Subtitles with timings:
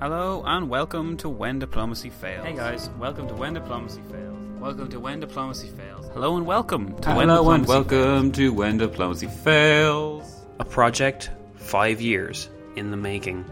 [0.00, 2.46] Hello and welcome to When Diplomacy Fails.
[2.46, 4.38] Hey guys, welcome to When Diplomacy Fails.
[4.60, 6.06] Welcome to When Diplomacy Fails.
[6.14, 10.46] Hello and welcome to When Hello and Diplomacy welcome to When Diplomacy Fails.
[10.60, 13.44] A project five years in the making.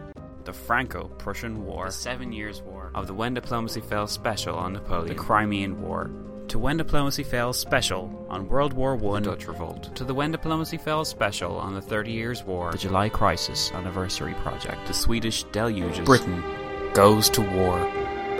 [0.45, 5.17] The Franco-Prussian War, the Seven Years War, of the When Diplomacy Fails special on Napoleon,
[5.17, 6.13] the Crimean War,
[6.49, 10.31] to When Diplomacy Fails special on World War One, the Dutch Revolt, to the When
[10.31, 15.45] Diplomacy Fails special on the Thirty Years War, the July Crisis Anniversary Project, the Swedish
[15.45, 16.43] Deluges, Britain
[16.95, 17.79] goes to war,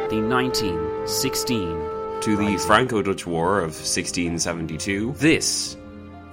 [0.09, 5.15] the 1916 To the Franco Dutch War of 1672.
[5.19, 5.77] This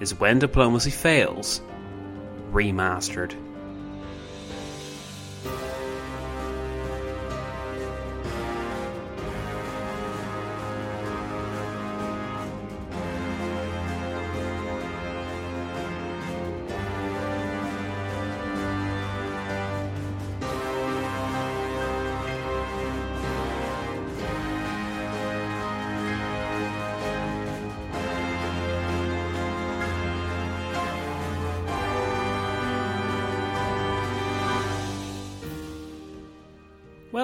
[0.00, 1.60] is When Diplomacy Fails
[2.52, 3.34] remastered.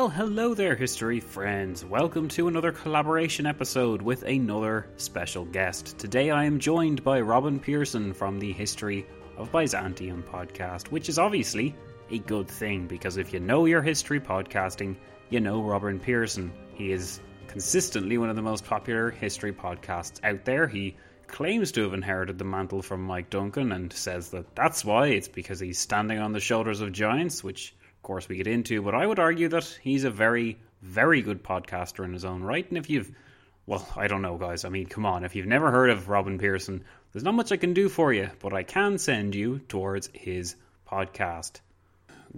[0.01, 1.85] Well, hello there, history friends.
[1.85, 5.99] Welcome to another collaboration episode with another special guest.
[5.99, 9.07] Today I am joined by Robin Pearson from the History
[9.37, 11.77] of Byzantium podcast, which is obviously
[12.11, 14.97] a good thing because if you know your history podcasting,
[15.29, 16.51] you know Robin Pearson.
[16.73, 20.67] He is consistently one of the most popular history podcasts out there.
[20.67, 20.97] He
[21.27, 25.29] claims to have inherited the mantle from Mike Duncan and says that that's why it's
[25.29, 29.07] because he's standing on the shoulders of giants, which course we get into, but I
[29.07, 32.69] would argue that he's a very, very good podcaster in his own right.
[32.69, 33.11] And if you've,
[33.67, 34.65] well, I don't know, guys.
[34.65, 35.25] I mean, come on.
[35.25, 38.31] If you've never heard of Robin Pearson, there's not much I can do for you,
[38.41, 40.57] but I can send you towards his
[40.91, 41.61] podcast.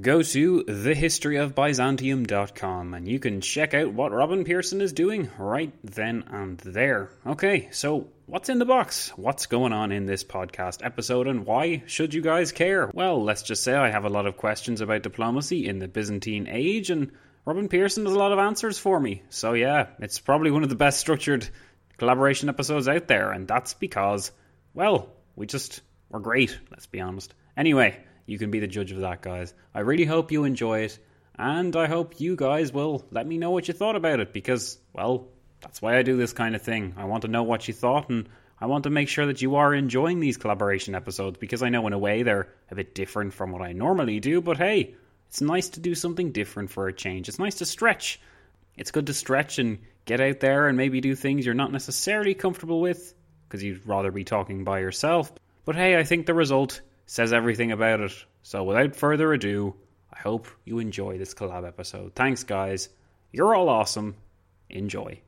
[0.01, 6.25] Go to thehistoryofbyzantium.com and you can check out what Robin Pearson is doing right then
[6.31, 7.11] and there.
[7.27, 9.11] Okay, so what's in the box?
[9.17, 12.91] What's going on in this podcast episode and why should you guys care?
[12.95, 16.49] Well, let's just say I have a lot of questions about diplomacy in the Byzantine
[16.49, 17.13] age and
[17.45, 19.23] Robin Pearson has a lot of answers for me.
[19.29, 21.47] So yeah, it's probably one of the best structured
[21.99, 24.33] collaboration episodes out there and that's because,
[24.73, 27.35] well, we just, we're great, let's be honest.
[27.55, 29.53] Anyway, you can be the judge of that, guys.
[29.75, 30.99] I really hope you enjoy it,
[31.39, 34.79] and I hope you guys will let me know what you thought about it because,
[34.95, 35.29] well,
[35.63, 36.95] that's why I do this kind of thing.
[36.97, 38.29] I want to know what you thought, and
[38.61, 41.87] I want to make sure that you are enjoying these collaboration episodes because I know
[41.87, 44.95] in a way they're a bit different from what I normally do, but hey,
[45.29, 47.29] it's nice to do something different for a change.
[47.29, 48.21] It's nice to stretch.
[48.77, 52.35] It's good to stretch and get out there and maybe do things you're not necessarily
[52.35, 53.15] comfortable with
[53.49, 55.33] because you'd rather be talking by yourself.
[55.65, 58.13] But hey, I think the result says everything about it.
[58.43, 59.75] So without further ado,
[60.13, 62.15] I hope you enjoy this collab episode.
[62.15, 62.89] Thanks, guys.
[63.31, 64.17] You're all awesome.
[64.71, 65.21] Enjoy.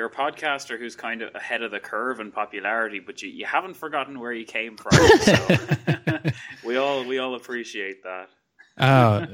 [0.00, 3.44] You're a podcaster who's kind of ahead of the curve in popularity, but you, you
[3.44, 4.92] haven't forgotten where you came from.
[5.18, 6.20] So
[6.64, 8.30] we all we all appreciate that.
[8.78, 9.26] Uh,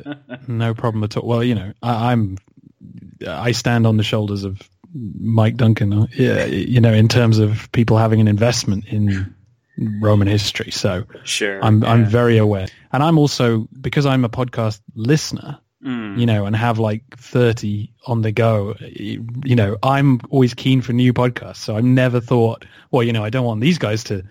[0.49, 1.25] no problem at all.
[1.25, 2.37] Well, you know, I, I'm
[3.25, 4.61] I stand on the shoulders of
[4.93, 5.93] Mike Duncan.
[5.93, 9.37] uh, Yeah, you know, in terms of people having an investment in
[10.01, 10.73] Roman history.
[10.73, 11.65] So Sure.
[11.65, 15.61] I'm I'm very aware, and I'm also because I'm a podcast listener.
[15.87, 16.19] Mm.
[16.19, 18.75] You know, and have like 30 on the go.
[18.81, 21.59] You know, I'm always keen for new podcasts.
[21.59, 24.25] So I've never thought, well, you know, I don't want these guys to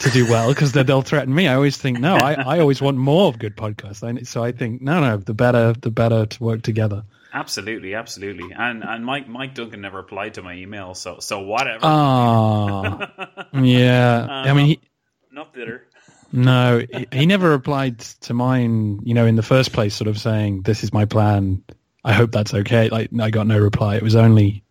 [0.00, 1.48] to do well because they'll threaten me.
[1.48, 2.14] I always think no.
[2.16, 4.02] I, I always want more of good podcasts.
[4.02, 5.16] I, so I think no, no.
[5.16, 7.04] The better, the better to work together.
[7.34, 8.52] Absolutely, absolutely.
[8.56, 11.80] And and Mike Mike Duncan never replied to my email, so so whatever.
[11.82, 13.00] Oh,
[13.54, 14.26] yeah.
[14.28, 14.80] I mean, he,
[15.30, 15.86] Not bitter.
[16.32, 16.82] No,
[17.12, 19.00] he, never replied to mine.
[19.04, 21.62] You know, in the first place, sort of saying, "This is my plan.
[22.04, 23.96] I hope that's okay." Like, I got no reply.
[23.96, 24.64] It was only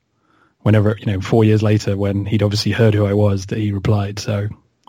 [0.61, 3.71] whenever you know, four years later, when he'd obviously heard who I was, that he
[3.71, 4.19] replied.
[4.19, 4.47] So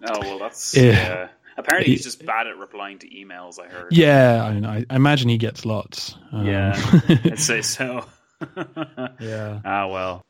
[0.08, 0.82] Oh well, that's Yeah.
[0.92, 1.28] yeah.
[1.56, 3.60] Apparently, he's just bad at replying to emails.
[3.60, 3.88] I heard.
[3.92, 6.16] yeah, I, I, I imagine he gets lots.
[6.32, 6.72] Um, Yeah,
[7.08, 8.06] I'd say so.
[9.20, 9.60] yeah.
[9.64, 10.24] Ah, well.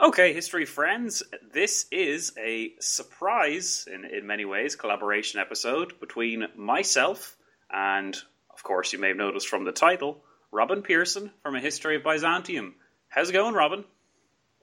[0.00, 1.22] Okay, history friends,
[1.52, 7.36] this is a surprise, in, in many ways, collaboration episode between myself
[7.72, 8.16] and,
[8.54, 10.22] of course, you may have noticed from the title,
[10.52, 12.74] Robin Pearson from A History of Byzantium.
[13.08, 13.84] How's it going, Robin?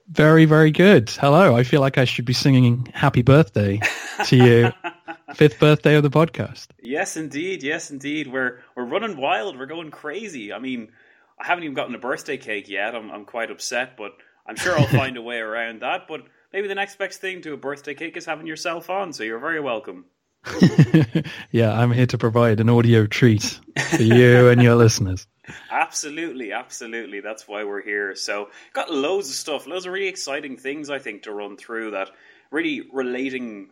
[0.08, 1.08] Very, very good.
[1.10, 1.56] Hello.
[1.56, 3.80] I feel like I should be singing happy birthday
[4.26, 4.72] to you.
[5.34, 6.68] Fifth birthday of the podcast.
[6.82, 7.62] Yes, indeed.
[7.62, 8.30] Yes, indeed.
[8.30, 9.58] We're we're running wild.
[9.58, 10.52] We're going crazy.
[10.52, 10.92] I mean,
[11.38, 12.94] I haven't even gotten a birthday cake yet.
[12.94, 14.12] I'm I'm quite upset, but
[14.46, 16.06] I'm sure I'll find a way around that.
[16.08, 16.22] But
[16.52, 19.12] maybe the next best thing to a birthday cake is having yourself on.
[19.12, 20.06] So you're very welcome.
[21.50, 23.60] yeah, I'm here to provide an audio treat
[23.96, 25.26] for you and your listeners.
[25.70, 27.20] Absolutely, absolutely.
[27.20, 28.14] That's why we're here.
[28.14, 31.92] So, got loads of stuff, loads of really exciting things, I think, to run through
[31.92, 32.10] that
[32.54, 33.70] really relating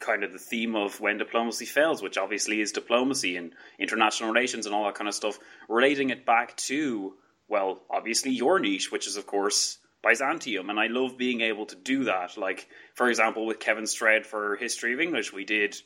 [0.00, 4.66] kind of the theme of when diplomacy fails, which obviously is diplomacy and international relations
[4.66, 5.38] and all that kind of stuff,
[5.68, 7.14] relating it back to,
[7.48, 10.70] well, obviously your niche, which is, of course, Byzantium.
[10.70, 12.38] And I love being able to do that.
[12.38, 15.76] Like, for example, with Kevin Stroud for History of English, we did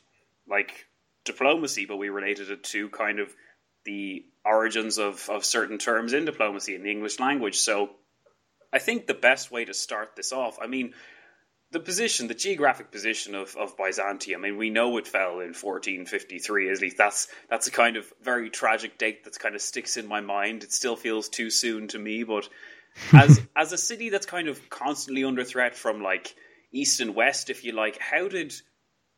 [0.49, 0.87] like
[1.25, 3.35] diplomacy, but we related it to kind of
[3.85, 7.57] the origins of, of certain terms in diplomacy in the English language.
[7.57, 7.91] So
[8.73, 10.95] I think the best way to start this off, I mean,
[11.75, 15.55] the position, the geographic position of, of Byzantium, I mean, we know it fell in
[15.55, 16.71] 1453.
[16.71, 20.06] At least that's that's a kind of very tragic date that kind of sticks in
[20.06, 20.62] my mind.
[20.62, 22.49] It still feels too soon to me, but
[23.12, 26.37] as as a city that's kind of constantly under threat from like
[26.71, 28.55] east and west, if you like, how did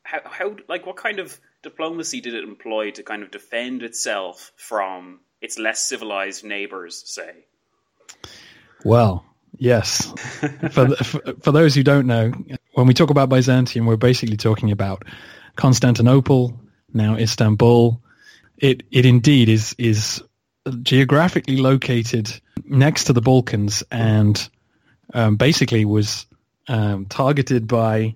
[0.02, 4.50] how how like what kind of diplomacy did it employ to kind of defend itself
[4.56, 7.44] from its less civilized neighbors, say?
[8.82, 9.25] Well,
[9.58, 10.12] yes.
[10.72, 12.32] for, for those who don't know,
[12.74, 15.04] when we talk about Byzantium, we're basically talking about
[15.56, 16.58] Constantinople,
[16.92, 18.00] now Istanbul.
[18.58, 20.22] It it indeed is is
[20.82, 24.48] geographically located next to the Balkans and
[25.14, 26.26] um, basically was
[26.68, 28.14] um, targeted by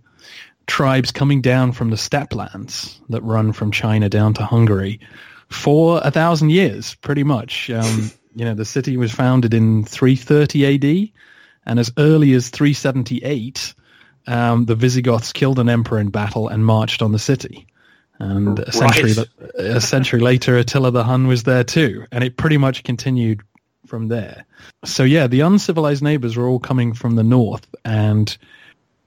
[0.66, 5.00] tribes coming down from the steppe lands that run from China down to Hungary
[5.48, 7.70] for a thousand years, pretty much.
[7.70, 11.10] Um, you know, the city was founded in 330 AD,
[11.66, 13.74] and as early as 378,
[14.26, 17.66] um, the Visigoths killed an emperor in battle and marched on the city.
[18.18, 19.28] And a century, Right.
[19.58, 23.40] a century later, Attila the Hun was there too, and it pretty much continued
[23.86, 24.44] from there.
[24.84, 28.36] So yeah, the uncivilized neighbors were all coming from the north, and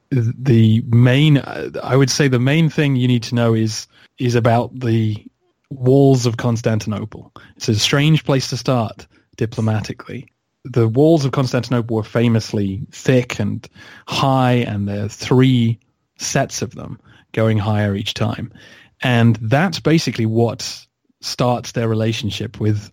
[0.09, 1.41] the main,
[1.81, 3.87] I would say, the main thing you need to know is
[4.19, 5.23] is about the
[5.69, 7.31] walls of Constantinople.
[7.55, 10.27] It's a strange place to start diplomatically.
[10.65, 13.67] The walls of Constantinople were famously thick and
[14.07, 15.79] high, and there are three
[16.17, 16.99] sets of them
[17.33, 18.53] going higher each time.
[19.01, 20.85] And that's basically what
[21.21, 22.91] starts their relationship with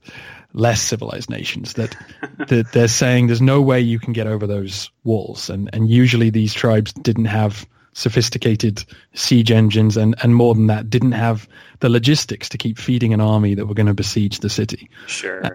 [0.52, 1.96] less civilized nations that,
[2.48, 5.48] that they're saying there's no way you can get over those walls.
[5.48, 8.84] And, and usually these tribes didn't have sophisticated
[9.14, 11.48] siege engines and, and more than that, didn't have
[11.80, 14.88] the logistics to keep feeding an army that were going to besiege the city.
[15.06, 15.44] Sure.
[15.44, 15.50] Uh,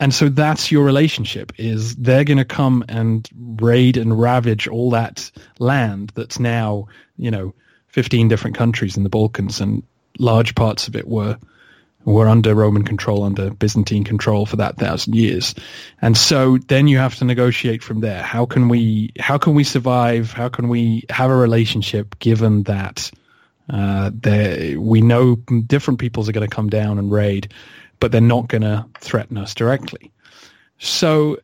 [0.00, 3.28] And so that's your relationship is they're going to come and
[3.60, 6.88] raid and ravage all that land that's now,
[7.18, 7.54] you know,
[7.88, 9.82] 15 different countries in the Balkans and
[10.18, 11.38] large parts of it were
[12.06, 15.54] were under Roman control, under Byzantine control for that thousand years.
[16.00, 18.22] And so then you have to negotiate from there.
[18.22, 20.32] How can we how can we survive?
[20.32, 23.10] How can we have a relationship given that
[23.68, 24.10] uh,
[24.78, 27.52] we know different peoples are going to come down and raid,
[28.00, 30.12] but they're not going to threaten us directly.
[30.78, 31.38] So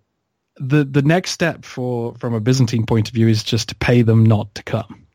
[0.56, 4.02] the the next step for from a Byzantine point of view is just to pay
[4.02, 5.05] them not to come.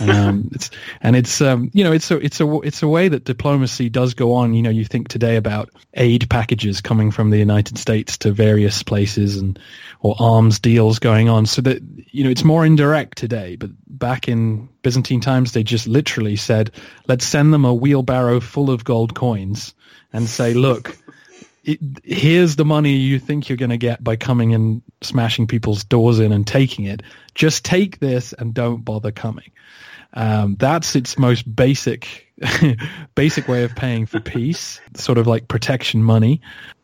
[0.00, 3.24] Um, it's, and it's um, you know it's a it's a it's a way that
[3.24, 4.54] diplomacy does go on.
[4.54, 8.82] You know, you think today about aid packages coming from the United States to various
[8.82, 9.58] places and
[10.00, 11.46] or arms deals going on.
[11.46, 13.56] So that you know it's more indirect today.
[13.56, 16.70] But back in Byzantine times, they just literally said,
[17.06, 19.74] "Let's send them a wheelbarrow full of gold coins
[20.12, 20.96] and say, look."
[21.68, 25.84] It, here's the money you think you're going to get by coming and smashing people's
[25.84, 27.02] doors in and taking it.
[27.34, 29.50] Just take this and don't bother coming.
[30.14, 32.32] Um, that's its most basic
[33.14, 36.40] basic way of paying for peace, sort of like protection money.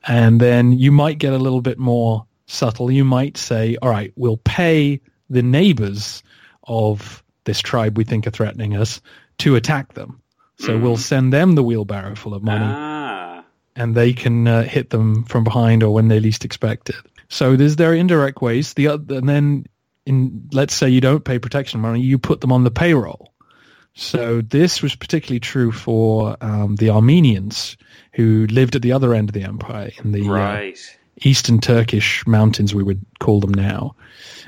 [0.07, 2.91] And then you might get a little bit more subtle.
[2.91, 5.00] You might say, all right, we'll pay
[5.31, 6.23] the neighbors
[6.64, 9.00] of this tribe we think are threatening us
[9.38, 10.21] to attack them.
[10.59, 13.04] So we'll send them the wheelbarrow full of money Ah.
[13.76, 16.97] And they can uh, hit them from behind or when they least expect it.
[17.28, 18.75] So there's there are indirect ways.
[18.75, 19.64] The oth- and then
[20.07, 23.33] in let's say you don't pay protection money, you put them on the payroll.
[23.95, 27.76] So this was particularly true for um, the Armenians
[28.12, 30.26] who lived at the other end of the empire in the uh,
[31.23, 33.95] eastern Turkish mountains, we would call them now.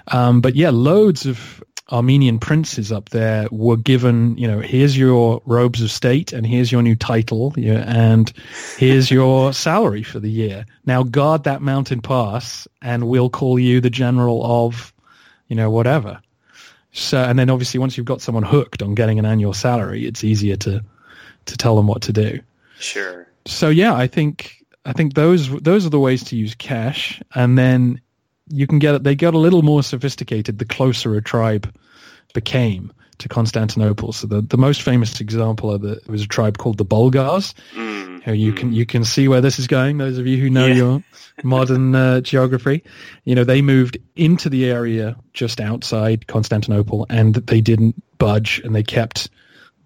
[0.09, 1.62] Um, but yeah, loads of
[1.93, 6.73] Armenian princes up there were given, you know, here's your robes of state and here's
[6.73, 8.33] your new title yeah, and
[8.76, 10.66] here's your salary for the year.
[10.85, 14.93] Now guard that mountain pass and we'll call you the general of,
[15.47, 16.21] you know, whatever.
[16.93, 20.25] So, and then obviously once you've got someone hooked on getting an annual salary, it's
[20.25, 20.83] easier to,
[21.45, 22.40] to tell them what to do
[22.78, 23.26] Sure.
[23.47, 27.59] so yeah, I think I think those those are the ways to use cash, and
[27.59, 28.00] then
[28.49, 31.73] you can get they got a little more sophisticated the closer a tribe
[32.35, 34.12] became to Constantinople.
[34.12, 37.55] So the, the most famous example of the was a tribe called the Bulgars.
[37.75, 39.99] Who you can you can see where this is going.
[39.99, 40.75] Those of you who know Yeah.
[40.75, 41.05] your
[41.45, 42.83] modern uh, geography,
[43.25, 48.75] you know they moved into the area just outside Constantinople, and they didn't budge, and
[48.75, 49.31] they kept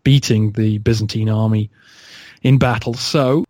[0.04, 1.70] beating the Byzantine army
[2.42, 2.94] in battle.
[2.94, 3.44] So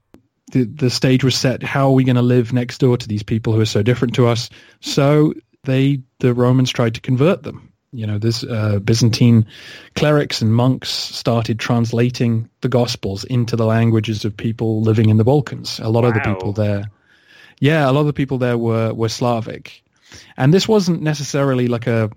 [0.50, 1.62] the the stage was set.
[1.62, 4.14] How are we going to live next door to these people who are so different
[4.14, 4.50] to us?
[4.80, 7.72] So they the Romans tried to convert them.
[7.92, 9.46] You know, this uh, Byzantine
[9.96, 15.24] clerics and monks started translating the Gospels into the languages of people living in the
[15.24, 15.80] Balkans.
[15.80, 16.84] A lot of the people there,
[17.58, 19.82] yeah, a lot of the people there were were Slavic,
[20.36, 22.10] and this wasn't necessarily like a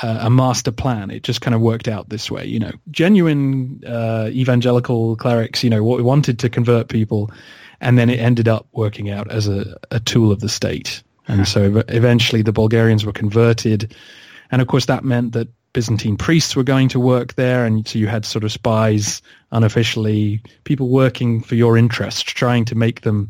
[0.00, 1.10] a a master plan.
[1.10, 2.46] It just kind of worked out this way.
[2.46, 7.30] You know, genuine uh, evangelical clerics, you know, wa- wanted to convert people,
[7.80, 11.02] and then it ended up working out as a, a tool of the state.
[11.28, 13.94] And so ev- eventually the Bulgarians were converted,
[14.50, 17.98] and of course that meant that Byzantine priests were going to work there, and so
[17.98, 23.28] you had sort of spies unofficially, people working for your interest, trying to make them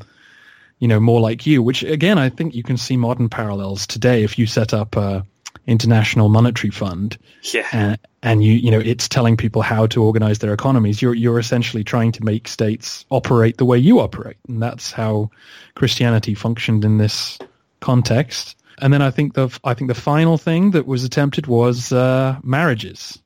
[0.78, 4.24] you know, more like you, which again, I think you can see modern parallels today.
[4.24, 5.24] If you set up a
[5.66, 7.66] international monetary fund Yeah.
[7.72, 11.38] and, and you, you know, it's telling people how to organize their economies, you're, you're
[11.38, 14.36] essentially trying to make states operate the way you operate.
[14.48, 15.30] And that's how
[15.74, 17.38] Christianity functioned in this
[17.80, 18.56] context.
[18.80, 22.38] And then I think the, I think the final thing that was attempted was, uh,
[22.42, 23.18] marriages,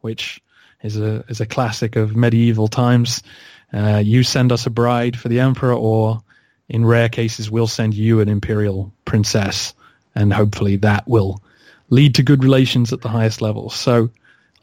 [0.00, 0.40] which
[0.82, 3.22] is a, is a classic of medieval times.
[3.72, 6.22] Uh, you send us a bride for the emperor or
[6.68, 9.74] in rare cases, we'll send you an imperial princess,
[10.14, 11.42] and hopefully that will
[11.94, 13.70] lead to good relations at the highest level.
[13.70, 14.10] So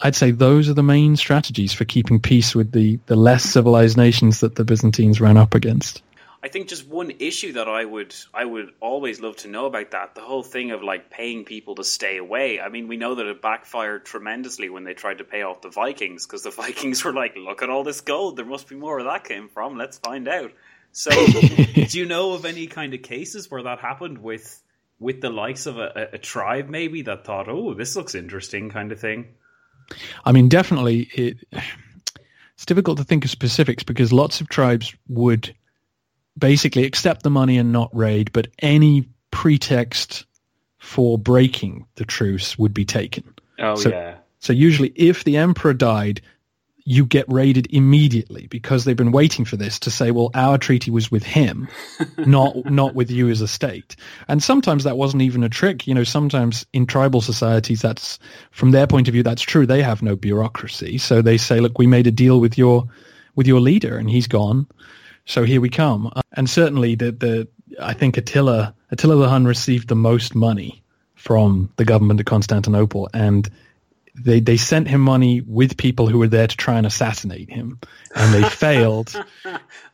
[0.02, 3.98] I'd say those are the main strategies for keeping peace with the, the less civilized
[3.98, 6.04] nations that the Byzantines ran up against.
[6.44, 9.92] I think just one issue that I would I would always love to know about
[9.92, 12.60] that the whole thing of like paying people to stay away.
[12.60, 15.70] I mean, we know that it backfired tremendously when they tried to pay off the
[15.70, 18.38] Vikings because the Vikings were like, "Look at all this gold.
[18.38, 19.78] There must be more where that came from.
[19.78, 20.52] Let's find out."
[20.94, 24.64] So, do you know of any kind of cases where that happened with
[25.02, 28.92] with the likes of a, a, tribe maybe that thought, "Oh, this looks interesting," kind
[28.92, 29.28] of thing?
[30.24, 31.38] I mean, definitely, it,
[32.54, 35.54] it's difficult to think of specifics because lots of tribes would
[36.38, 40.26] basically accept the money and not raid, but any pretext
[40.78, 43.34] for breaking the truce would be taken.
[43.60, 44.16] Oh So- yeah.
[44.40, 46.22] So usually, if the emperor died,
[46.84, 50.92] you get raided immediately because they've been waiting for this to say, well, our treaty
[50.92, 51.68] was with him,
[52.18, 53.96] not not with you as a state.
[54.28, 55.88] And sometimes that wasn't even a trick.
[55.88, 58.20] You know, sometimes in tribal societies, that's
[58.52, 59.66] from their point of view, that's true.
[59.66, 62.86] They have no bureaucracy, so they say, look, we made a deal with your
[63.36, 64.68] with your leader, and he's gone.
[65.26, 66.12] So here we come.
[66.34, 67.48] And certainly, the the
[67.80, 70.84] I think Attila Attila the Hun received the most money
[71.16, 73.50] from the government of Constantinople, and
[74.16, 77.80] they they sent him money with people who were there to try and assassinate him,
[78.16, 79.14] and they failed.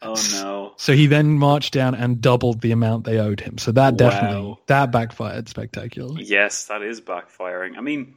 [0.02, 0.74] Oh no.
[0.78, 3.58] So he then marched down and doubled the amount they owed him.
[3.58, 4.60] So that definitely Wow.
[4.68, 6.24] that backfired spectacularly.
[6.24, 7.78] Yes, that is backfiring.
[7.78, 8.16] I mean,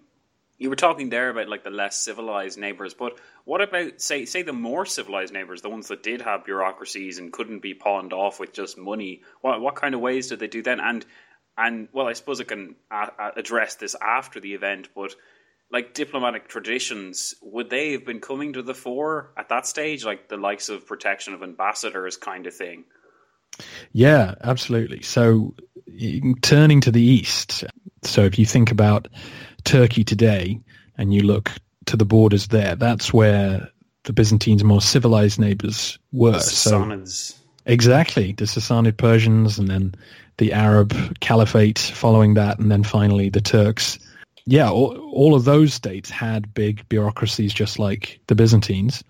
[0.59, 4.43] you were talking there about like the less civilized neighbors, but what about say say
[4.43, 8.41] the more civilized neighbors, the ones that did have bureaucracies and couldn't be pawned off
[8.41, 9.23] with just money?
[9.41, 10.81] What what kind of ways did they do then?
[10.81, 11.05] And
[11.59, 15.15] and well, I suppose I can a- a- address this after the event, but
[15.73, 20.29] like diplomatic traditions, would they have been coming to the fore at that stage, like
[20.29, 22.85] the likes of protection of ambassadors kind of thing?
[23.93, 25.03] Yeah, absolutely.
[25.03, 25.55] So
[26.43, 27.65] turning to the east,
[28.03, 29.09] so if you think about
[29.65, 30.61] Turkey today
[30.97, 31.51] and you look
[31.87, 32.77] to the borders there.
[32.77, 33.71] That's where
[34.05, 36.33] the Byzantines' more civilized neighbors were.
[36.33, 37.37] The Sassanids.
[37.67, 39.95] Exactly, the Sassanid Persians, and then
[40.39, 43.99] the Arab Caliphate following that, and then finally the Turks.
[44.47, 49.05] Yeah, all, all of those states had big bureaucracies, just like the Byzantines,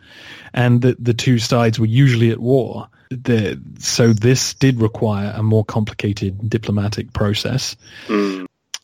[0.52, 2.88] and the the two sides were usually at war.
[3.10, 7.76] The, so this did require a more complicated diplomatic process.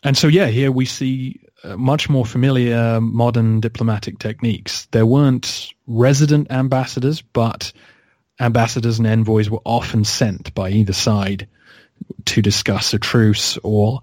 [0.07, 4.87] And so, yeah, here we see uh, much more familiar modern diplomatic techniques.
[4.93, 7.73] There weren't resident ambassadors, but
[8.41, 11.49] ambassadors and envoys were often sent by either side
[12.27, 14.01] to discuss a truce or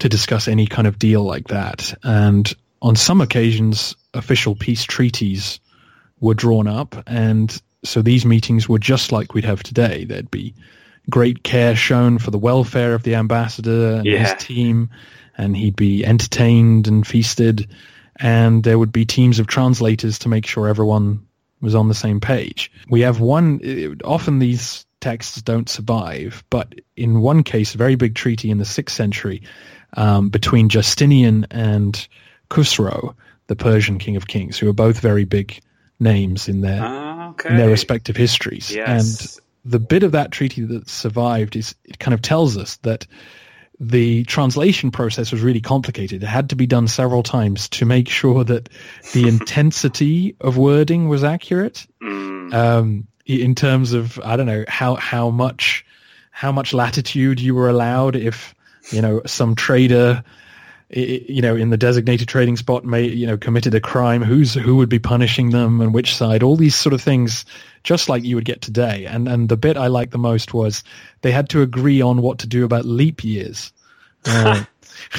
[0.00, 1.94] to discuss any kind of deal like that.
[2.02, 2.52] And
[2.82, 5.60] on some occasions, official peace treaties
[6.20, 6.96] were drawn up.
[7.06, 10.04] And so these meetings were just like we'd have today.
[10.04, 10.54] There'd be
[11.10, 14.34] great care shown for the welfare of the ambassador and Yeah.
[14.34, 14.90] his team,
[15.36, 17.68] and he'd be entertained and feasted.
[18.16, 21.20] And there would be teams of translators to make sure everyone
[21.60, 22.70] was on the same page.
[22.88, 27.94] We have one, it- often these texts don't survive, but in one case, a very
[27.94, 29.42] big treaty in the 6th century
[29.96, 32.06] um, between Justinian and
[32.50, 33.14] Khusro,
[33.46, 35.60] the Persian king of kings, who are both very big
[36.00, 37.50] names in their Ah, okay.
[37.50, 38.70] in their respective histories.
[38.74, 39.36] Yes.
[39.36, 43.06] And the bit of that treaty that survived is it kind of tells us that
[43.80, 46.22] the translation process was really complicated.
[46.22, 48.68] It had to be done several times to make sure that
[49.12, 51.86] the intensity of wording was accurate.
[52.02, 55.84] Um, i- in terms of I don't know how how much
[56.30, 58.54] how much latitude you were allowed if
[58.90, 60.24] you know some trader
[60.90, 64.76] you know in the designated trading spot may you know committed a crime who's who
[64.76, 67.44] would be punishing them and which side all these sort of things
[67.84, 69.04] just like you would get today.
[69.06, 70.82] And and the bit i liked the most was
[71.20, 73.72] they had to agree on what to do about leap years.
[74.26, 74.64] Uh,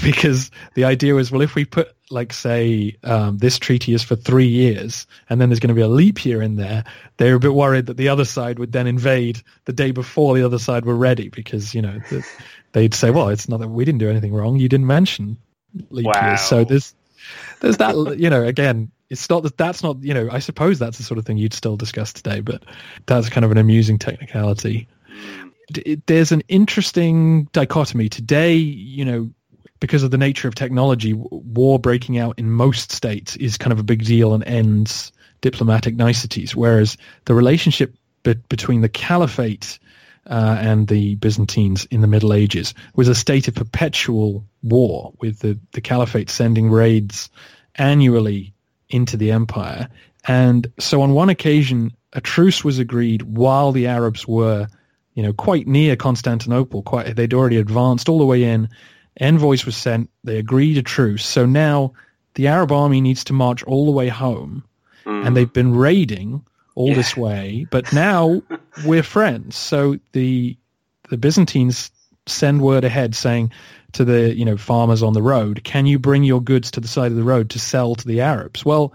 [0.03, 4.15] because the idea was well if we put like say um, this treaty is for
[4.15, 6.83] three years and then there's going to be a leap year in there
[7.17, 10.35] they were a bit worried that the other side would then invade the day before
[10.35, 12.25] the other side were ready because you know the,
[12.71, 15.37] they'd say well it's not that we didn't do anything wrong you didn't mention
[15.91, 16.27] leap Wow.
[16.29, 16.41] years.
[16.41, 16.95] So there's
[17.59, 20.97] there's that you know again it's not that that's not you know i suppose that's
[20.97, 22.63] the sort of thing you'd still discuss today but
[23.05, 24.87] that's kind of an amusing technicality.
[25.71, 28.09] D- there's an interesting dichotomy.
[28.09, 29.29] Today you know
[29.79, 33.79] because of the nature of technology war breaking out in most states is kind of
[33.79, 35.11] a big deal and ends
[35.41, 39.79] diplomatic niceties whereas the relationship be- between the caliphate
[40.29, 45.39] uh, and the Byzantines in the Middle Ages was a state of perpetual war, with
[45.39, 47.29] the, the caliphate sending raids
[47.75, 48.53] annually
[48.89, 49.89] into the empire.
[50.27, 54.67] And so on one occasion, a truce was agreed while the Arabs were,
[55.13, 56.83] you know, quite near Constantinople.
[56.83, 58.69] Quite, they'd already advanced all the way in.
[59.19, 60.09] Envoys were sent.
[60.23, 61.25] They agreed a truce.
[61.25, 61.93] So now
[62.35, 64.63] the Arab army needs to march all the way home,
[65.05, 65.35] and mm.
[65.35, 66.45] they've been raiding
[66.75, 67.67] all this way.
[67.69, 68.41] But now
[68.85, 69.57] we're friends.
[69.57, 70.57] So the
[71.09, 71.91] the Byzantines
[72.27, 73.51] send word ahead saying
[73.93, 76.87] to the you know farmers on the road, "Can you bring your goods to the
[76.87, 78.93] side of the road to sell to the Arabs?" Well,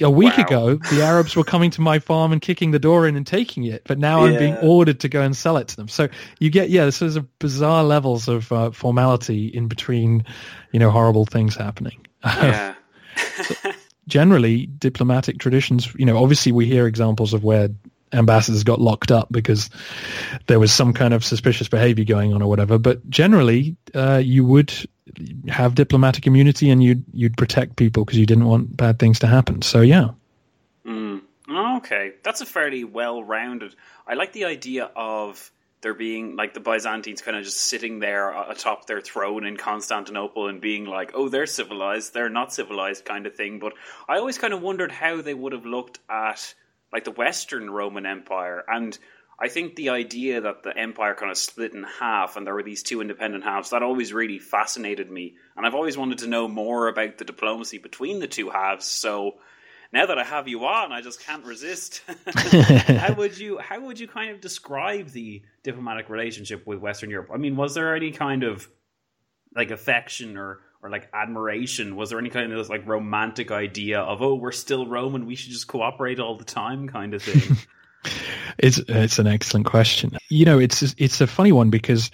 [0.00, 0.44] a week Wow.
[0.44, 3.64] ago, the Arabs were coming to my farm and kicking the door in and taking
[3.64, 5.88] it, but now I'm being ordered to go and sell it to them.
[5.88, 10.24] So you get yeah, this is a bizarre levels of uh, formality in between,
[10.72, 12.06] you know, horrible things happening.
[12.24, 12.74] Yeah.
[14.08, 17.68] generally diplomatic traditions you know obviously we hear examples of where
[18.12, 19.70] ambassadors got locked up because
[20.46, 22.78] there was some kind of suspicious behavior going on or whatever.
[22.78, 24.72] But generally uh, you would
[25.48, 29.26] have diplomatic immunity and you'd you'd protect people because you didn't want bad things to
[29.26, 29.62] happen.
[29.62, 30.10] So yeah.
[31.76, 33.74] Okay, that's a fairly well-rounded.
[34.06, 38.30] I like the idea of there being like the Byzantines kind of just sitting there
[38.30, 43.26] atop their throne in Constantinople and being like, "Oh, they're civilized, they're not civilized," kind
[43.26, 43.58] of thing.
[43.58, 43.74] But
[44.08, 46.54] I always kind of wondered how they would have looked at
[46.92, 48.96] like the Western Roman Empire, and
[49.38, 52.62] I think the idea that the empire kind of split in half and there were
[52.62, 56.48] these two independent halves that always really fascinated me, and I've always wanted to know
[56.48, 58.86] more about the diplomacy between the two halves.
[58.86, 59.34] So
[59.92, 62.02] now that I have you on, I just can't resist.
[62.34, 67.30] how would you how would you kind of describe the diplomatic relationship with Western Europe?
[67.32, 68.68] I mean, was there any kind of
[69.54, 71.96] like affection or or like admiration?
[71.96, 75.52] Was there any kind of like romantic idea of oh, we're still Roman, we should
[75.52, 77.56] just cooperate all the time, kind of thing?
[78.58, 80.16] It's it's an excellent question.
[80.28, 82.10] You know, it's it's a funny one because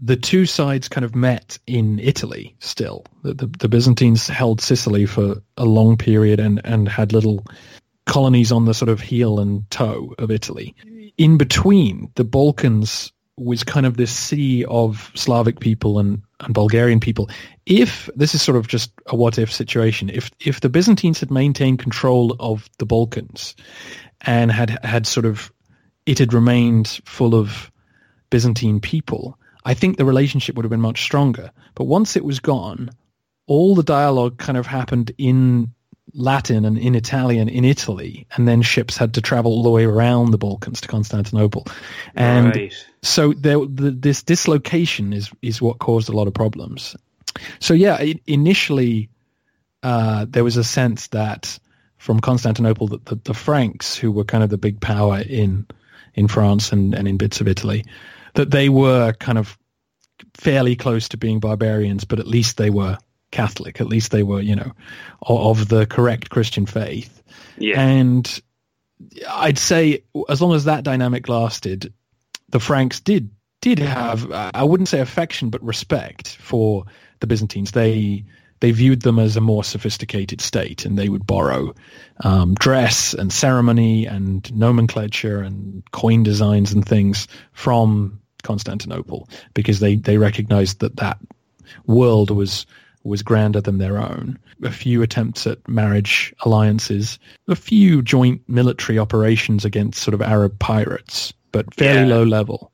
[0.00, 2.56] the two sides kind of met in Italy.
[2.58, 7.44] Still, the, the, the Byzantines held Sicily for a long period and and had little
[8.06, 10.74] colonies on the sort of heel and toe of Italy.
[11.16, 17.00] In between, the Balkans was kind of this sea of Slavic people and, and Bulgarian
[17.00, 17.28] people.
[17.66, 21.30] If this is sort of just a what if situation, if if the Byzantines had
[21.30, 23.54] maintained control of the Balkans
[24.20, 25.52] and had had sort of
[26.06, 27.70] it had remained full of
[28.30, 31.50] Byzantine people, I think the relationship would have been much stronger.
[31.74, 32.90] But once it was gone,
[33.46, 35.74] all the dialogue kind of happened in
[36.14, 39.84] Latin and in Italian in Italy, and then ships had to travel all the way
[39.84, 41.66] around the Balkans to Constantinople,
[42.14, 42.86] and Right.
[43.02, 46.96] so there, the, this dislocation is is what caused a lot of problems.
[47.60, 49.08] So yeah, i initially
[49.82, 51.58] uh, there was a sense that
[51.96, 55.66] from Constantinople that the, the Franks, who were kind of the big power in
[56.14, 57.84] in France and, and in bits of Italy,
[58.34, 59.58] that they were kind of
[60.34, 62.98] fairly close to being barbarians, but at least they were
[63.32, 63.80] Catholic.
[63.80, 64.72] At least they were, you know,
[65.22, 67.22] of the correct Christian faith.
[67.58, 67.80] Yeah.
[67.80, 68.40] And
[69.28, 71.92] I'd say as long as that dynamic lasted,
[72.50, 76.84] the Franks did did have I wouldn't say affection but respect for
[77.20, 77.72] the Byzantines.
[77.72, 78.24] They
[78.60, 81.74] they viewed them as a more sophisticated state, and they would borrow
[82.22, 89.96] um, dress and ceremony and nomenclature and coin designs and things from Constantinople because they
[89.96, 91.18] they recognized that that
[91.86, 92.66] world was
[93.04, 94.38] was grander than their own.
[94.62, 100.58] A few attempts at marriage alliances, a few joint military operations against sort of Arab
[100.58, 102.14] pirates, but fairly Yeah.
[102.16, 102.72] low level.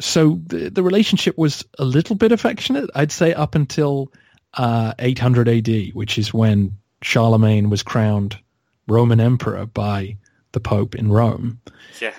[0.00, 4.12] So the, the relationship was a little bit affectionate, I'd say, up until
[4.54, 8.38] uh, 800 AD, which is when Charlemagne was crowned
[8.86, 10.16] Roman emperor by
[10.52, 11.60] the Pope in Rome.
[12.00, 12.12] yeah.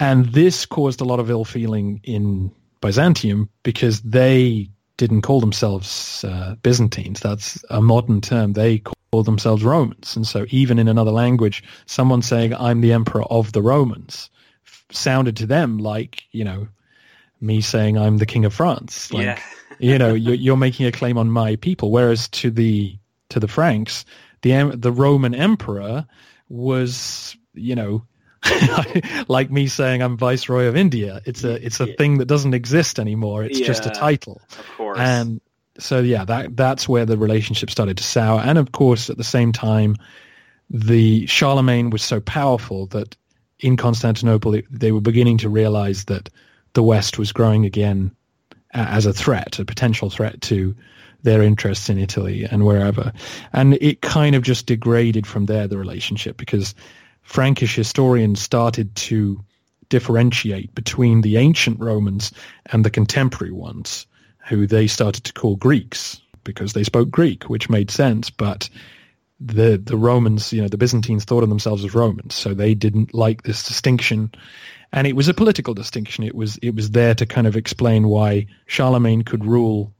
[0.00, 6.24] And this caused a lot of ill feeling in Byzantium because they didn't call themselves
[6.24, 7.20] uh, Byzantines.
[7.20, 8.52] That's a modern term.
[8.52, 10.16] They call themselves Romans.
[10.16, 14.30] And so even in another language, someone saying, I'm the emperor of the Romans
[14.90, 16.68] sounded to them like, you know,
[17.40, 19.12] me saying I'm the king of France.
[19.12, 19.40] Like, Yeah.
[19.78, 21.90] you know, you're, you're making a claim on my people.
[21.90, 22.96] Whereas to the,
[23.30, 24.04] to the Franks,
[24.42, 26.06] the, the Roman emperor
[26.48, 28.04] was, you know,
[29.28, 31.20] like me saying I'm Viceroy of India.
[31.24, 31.94] It's a it's a Yeah.
[31.96, 33.44] thing that doesn't exist anymore.
[33.44, 34.40] It's just a title.
[34.58, 34.98] Of course.
[34.98, 35.40] And
[35.78, 38.40] so yeah, that that's where the relationship started to sour.
[38.40, 39.96] And of course, at the same time,
[40.70, 43.16] the Charlemagne was so powerful that
[43.60, 46.28] in Constantinople it, they were beginning to realize that
[46.74, 48.10] the West was growing again
[48.72, 50.74] as a threat, a potential threat to
[51.22, 53.12] their interests in Italy and wherever.
[53.52, 56.74] And it kind of just degraded from there, the relationship, because
[57.24, 59.42] Frankish historians started to
[59.88, 62.32] differentiate between the ancient Romans
[62.66, 64.06] and the contemporary ones,
[64.48, 68.30] who they started to call Greeks because they spoke Greek, which made sense.
[68.30, 68.68] But
[69.40, 73.14] the the Romans, you know, the Byzantines thought of themselves as Romans, so they didn't
[73.14, 74.30] like this distinction,
[74.92, 76.24] and it was a political distinction.
[76.24, 79.93] It was it was there to kind of explain why Charlemagne could rule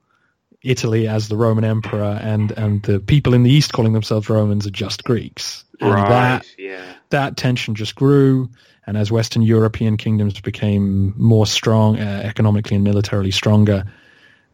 [0.64, 4.66] Italy as the Roman emperor, and and the people in the East calling themselves Romans
[4.66, 6.08] are just Greeks, and right.
[6.08, 6.84] that yeah.
[7.10, 8.48] that tension just grew.
[8.86, 13.84] And as Western European kingdoms became more strong, uh, economically and militarily stronger,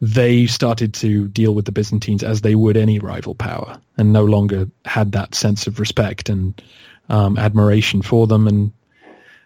[0.01, 4.25] they started to deal with the Byzantines as they would any rival power, and no
[4.25, 6.63] longer had that sense of respect and
[7.09, 8.47] um, admiration for them.
[8.47, 8.73] And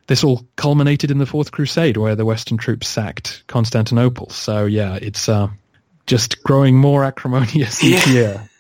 [0.07, 4.29] this all culminated in the Fourth Crusade, where the Western troops sacked Constantinople.
[4.31, 5.49] So yeah, it's uh,
[6.07, 8.13] just growing more acrimonious each Yeah.
[8.13, 8.51] year,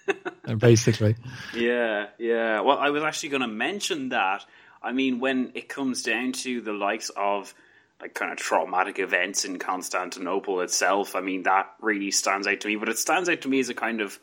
[0.46, 1.16] uh, basically.
[1.54, 2.60] Yeah, yeah.
[2.60, 4.44] Well, I was actually going to mention that.
[4.82, 7.54] I mean, when it comes down to the likes of
[8.00, 12.68] like kind of traumatic events in Constantinople itself, I mean, that really stands out to
[12.68, 12.76] me.
[12.76, 14.18] But it stands out to me as a kind of,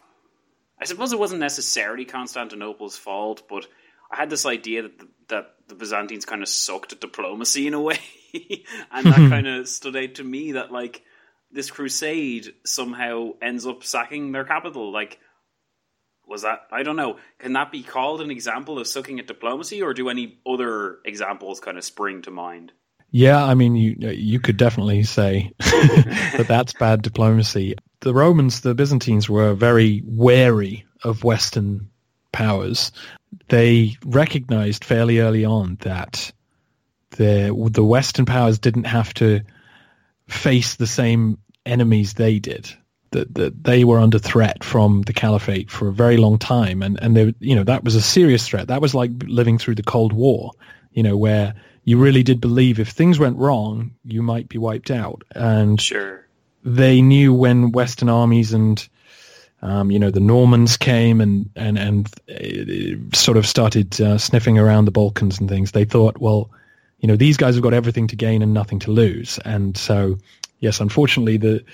[0.79, 3.65] I suppose it wasn't necessarily Constantinople's fault, but
[4.11, 7.73] I had this idea that the, that the Byzantines kind of sucked at diplomacy in
[7.73, 7.99] a way,
[8.91, 10.51] and that kind of stood out to me.
[10.51, 11.01] That like
[11.53, 15.19] this crusade somehow ends up sacking their capital, like
[16.27, 17.17] was that I don't know.
[17.39, 21.59] Can that be called an example of sucking at diplomacy, or do any other examples
[21.59, 22.71] kind of spring to mind?
[23.11, 27.75] Yeah, I mean, you you could definitely say that that's bad diplomacy.
[27.99, 31.89] The Romans, the Byzantines, were very wary of Western
[32.31, 32.91] powers.
[33.49, 36.31] They recognized fairly early on that
[37.11, 39.41] the the Western powers didn't have to
[40.31, 42.71] face the same enemies they did.
[43.11, 46.97] That that they were under threat from the caliphate for a very long time, and
[47.01, 48.67] and they, you know that was a serious threat.
[48.69, 50.51] That was like living through the Cold War,
[50.93, 54.91] you know, where you really did believe if things went wrong, you might be wiped
[54.91, 55.23] out.
[55.35, 56.25] And Sure.
[56.63, 58.87] they knew when Western armies and
[59.61, 64.57] um, you know the Normans came and and and uh, sort of started uh, sniffing
[64.57, 65.71] around the Balkans and things.
[65.71, 66.49] They thought, well,
[67.01, 70.17] you know, these guys have got everything to gain and nothing to lose, and so
[70.59, 71.65] yes, unfortunately, the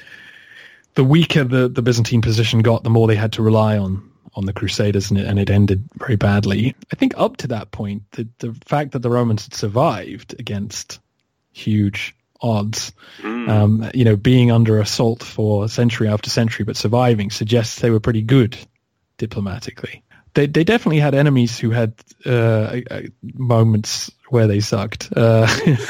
[0.95, 4.45] the weaker the, the Byzantine position got, the more they had to rely on on
[4.45, 6.75] the Crusaders, and it, and it ended very badly.
[6.91, 10.99] I think up to that point, the the fact that the Romans had survived against
[11.51, 13.49] huge odds, mm.
[13.49, 17.99] um, you know, being under assault for century after century, but surviving suggests they were
[17.99, 18.57] pretty good
[19.17, 20.03] diplomatically.
[20.35, 21.93] They they definitely had enemies who had
[22.25, 22.79] uh,
[23.33, 25.09] moments where they sucked.
[25.15, 25.47] Uh,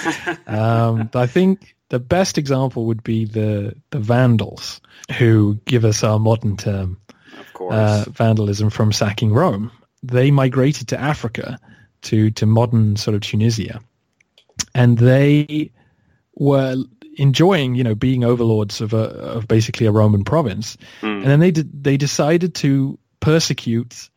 [0.48, 4.82] um, I think the best example would be the the Vandals,
[5.18, 7.00] who give us our modern term,
[7.40, 9.72] of course, uh, vandalism from sacking Rome.
[10.04, 11.60] They migrated to Africa,
[12.04, 13.82] to to modern sort of Tunisia,
[14.74, 15.72] and they
[16.36, 16.76] were
[17.18, 21.18] enjoying, you know, being overlords of a of basically a Roman province, mm.
[21.18, 24.10] and then they did, they decided to persecute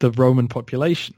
[0.00, 1.14] the Roman population,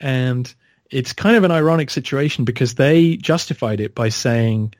[0.00, 0.54] and
[0.90, 4.74] it's kind of an ironic situation because they justified it by saying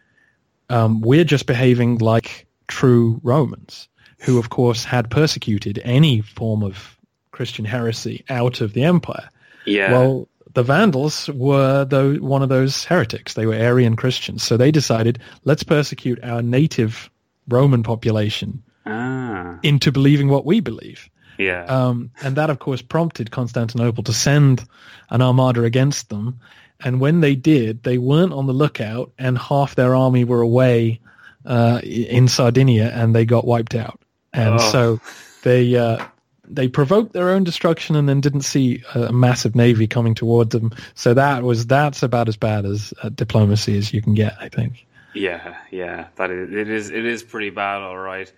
[0.71, 3.89] um, we're just behaving like true Romans,
[4.21, 6.99] who of course had persecuted any form of
[7.31, 9.29] Christian heresy out of the empire.
[9.65, 9.93] Yeah.
[9.93, 13.35] Well, the Vandals were the, one of those heretics.
[13.35, 14.43] They were Arian Christians.
[14.43, 17.11] So they decided, let's persecute our native
[17.49, 19.59] Roman population ah.
[19.63, 21.09] into believing what we believe.
[21.39, 21.65] Yeah.
[21.65, 24.65] Um, and that, of course, prompted Constantinople to send
[25.09, 26.41] an armada against them.
[26.81, 31.01] And when they did, they weren't on the lookout, and half their army were away
[31.47, 34.01] uh, in Sardinia, and they got wiped out.
[34.33, 34.59] And oh.
[34.59, 35.01] so
[35.43, 36.05] they uh,
[36.45, 40.73] they provoked their own destruction and then didn't see a massive navy coming towards them.
[40.95, 44.49] So that was that's about as bad as uh, diplomacy as you can get, I
[44.49, 44.87] think.
[45.15, 48.33] Yeah, yeah, that is it is it is pretty bad, all right.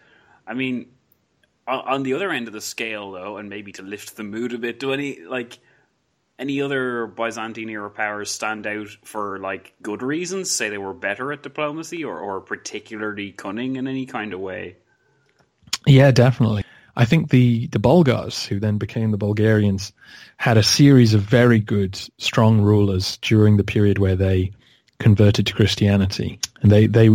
[0.47, 0.87] I mean,
[1.71, 4.59] on, the other end of the scale, though, and maybe to lift the mood a
[4.59, 5.59] bit, do any like
[6.39, 10.51] any other Byzantine era powers stand out for like good reasons?
[10.51, 14.77] Say they were better at diplomacy or, or particularly cunning in any kind of way?
[15.87, 16.65] Yeah, definitely.
[16.97, 19.93] I think the, the Bulgars, who then became the Bulgarians,
[20.39, 24.53] had a series of very good, strong rulers during the period where they
[24.99, 26.41] converted to Christianity.
[26.63, 27.11] And they, they,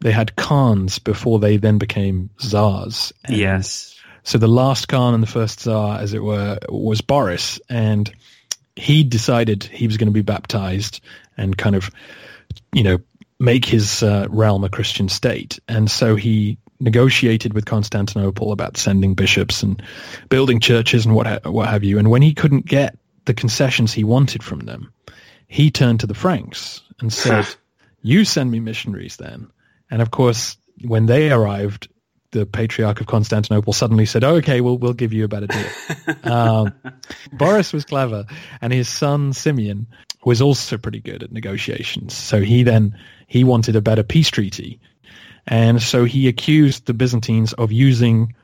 [0.00, 3.12] they had Khans before they then became Tsars.
[3.24, 3.94] And yes.
[4.22, 7.60] So the last Khan and the first Tsar, as it were, was Boris.
[7.68, 8.12] And
[8.76, 11.00] he decided he was going to be baptized
[11.36, 11.90] and kind of,
[12.72, 12.98] you know,
[13.40, 15.58] make his uh, realm a Christian state.
[15.68, 19.82] And so he negotiated with Constantinople about sending bishops and
[20.28, 21.98] building churches and what ha- what have you.
[21.98, 24.92] And when he couldn't get the concessions he wanted from them,
[25.48, 27.46] he turned to the Franks and said,
[28.02, 29.50] "You send me missionaries then."
[29.90, 31.88] And of course, when they arrived,
[32.30, 36.16] the Patriarch of Constantinople suddenly said, oh, "Okay, we'll we'll give you a better deal."
[36.32, 36.74] um,
[37.32, 38.26] Boris was clever,
[38.60, 39.86] and his son Simeon
[40.24, 42.14] was also pretty good at negotiations.
[42.14, 44.80] So he then he wanted a better peace treaty
[45.48, 48.34] and so he accused the Byzantines of using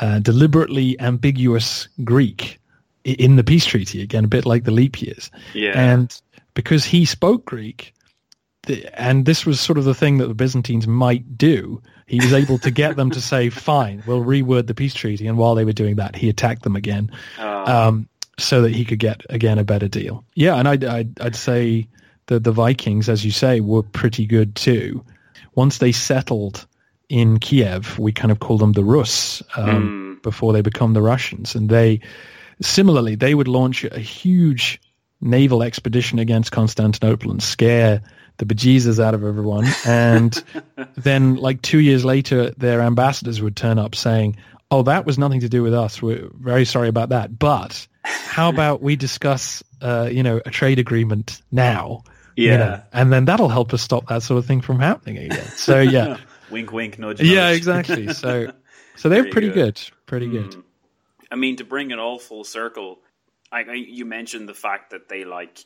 [0.00, 2.58] uh, deliberately ambiguous Greek
[3.04, 5.30] in the peace treaty, again, a bit like the leap years.
[5.52, 5.72] Yeah.
[5.74, 6.20] And
[6.54, 7.92] because he spoke Greek,
[8.66, 12.32] the, and this was sort of the thing that the Byzantines might do, he was
[12.32, 15.26] able to get them to say, fine, we'll reword the peace treaty.
[15.26, 17.88] And while they were doing that, he attacked them again oh.
[17.88, 20.24] um, so that he could get, again, a better deal.
[20.34, 21.88] Yeah, and I'd, I'd, I'd say
[22.26, 25.04] that the Vikings, as you say, were pretty good too
[25.54, 26.66] once they settled
[27.08, 30.22] in Kiev, we kind of call them the Rus um, mm.
[30.22, 31.54] before they become the Russians.
[31.54, 32.00] And they,
[32.60, 34.80] similarly, they would launch a huge
[35.20, 38.02] naval expedition against Constantinople and scare
[38.38, 39.66] the bejesus out of everyone.
[39.86, 40.42] And
[40.96, 44.36] then, like two years later, their ambassadors would turn up saying,
[44.70, 46.02] "Oh, that was nothing to do with us.
[46.02, 47.38] We're very sorry about that.
[47.38, 52.04] But how about we discuss, uh, you know, a trade agreement now?"
[52.36, 52.52] Yeah.
[52.52, 55.46] You know, and then that'll help us stop that sort of thing from happening again.
[55.56, 56.16] So yeah.
[56.50, 57.28] wink, wink, nudge, nudge.
[57.28, 58.08] Yeah, exactly.
[58.14, 58.52] So,
[58.96, 59.74] so they're pretty good.
[59.76, 59.80] good.
[60.06, 60.50] Pretty good.
[60.50, 60.62] Mm.
[61.30, 62.98] I mean, to bring it all full circle,
[63.50, 65.64] I, I, you mentioned the fact that they like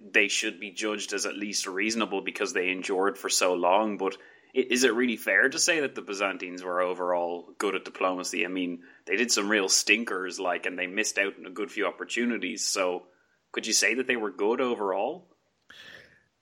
[0.00, 3.96] they should be judged as at least reasonable because they endured for so long.
[3.96, 4.16] But
[4.54, 8.44] is it really fair to say that the Byzantines were overall good at diplomacy?
[8.44, 11.70] I mean, they did some real stinkers, like, and they missed out on a good
[11.70, 12.64] few opportunities.
[12.64, 13.04] So,
[13.52, 15.26] could you say that they were good overall?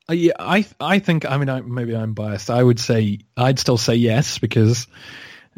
[0.09, 2.51] Uh, yeah, I I think I mean I, maybe I'm biased.
[2.51, 4.87] I would say I'd still say yes because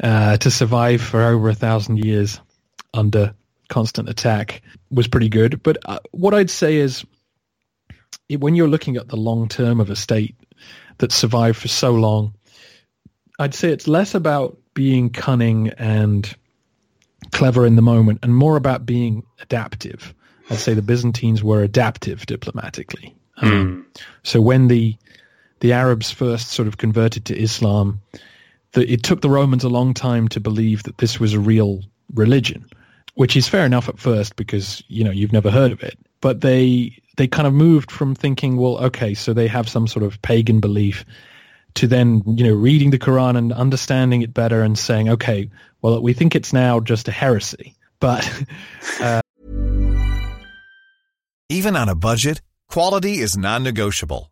[0.01, 2.39] uh, to survive for over a thousand years
[2.93, 3.35] under
[3.67, 5.61] constant attack was pretty good.
[5.63, 7.05] But uh, what I'd say is
[8.29, 10.35] it, when you're looking at the long term of a state
[10.97, 12.33] that survived for so long,
[13.39, 16.35] I'd say it's less about being cunning and
[17.31, 20.13] clever in the moment and more about being adaptive.
[20.49, 23.15] I'd say the Byzantines were adaptive diplomatically.
[23.37, 24.01] Um, mm.
[24.23, 24.95] So when the
[25.59, 28.01] the Arabs first sort of converted to Islam,
[28.73, 31.81] the, it took the Romans a long time to believe that this was a real
[32.13, 32.65] religion,
[33.15, 35.97] which is fair enough at first because you know you've never heard of it.
[36.21, 40.03] But they they kind of moved from thinking, well, okay, so they have some sort
[40.03, 41.05] of pagan belief,
[41.75, 45.49] to then you know reading the Quran and understanding it better and saying, okay,
[45.81, 48.27] well, we think it's now just a heresy, but.
[48.99, 49.21] Uh,
[51.49, 54.31] Even on a budget, quality is non-negotiable.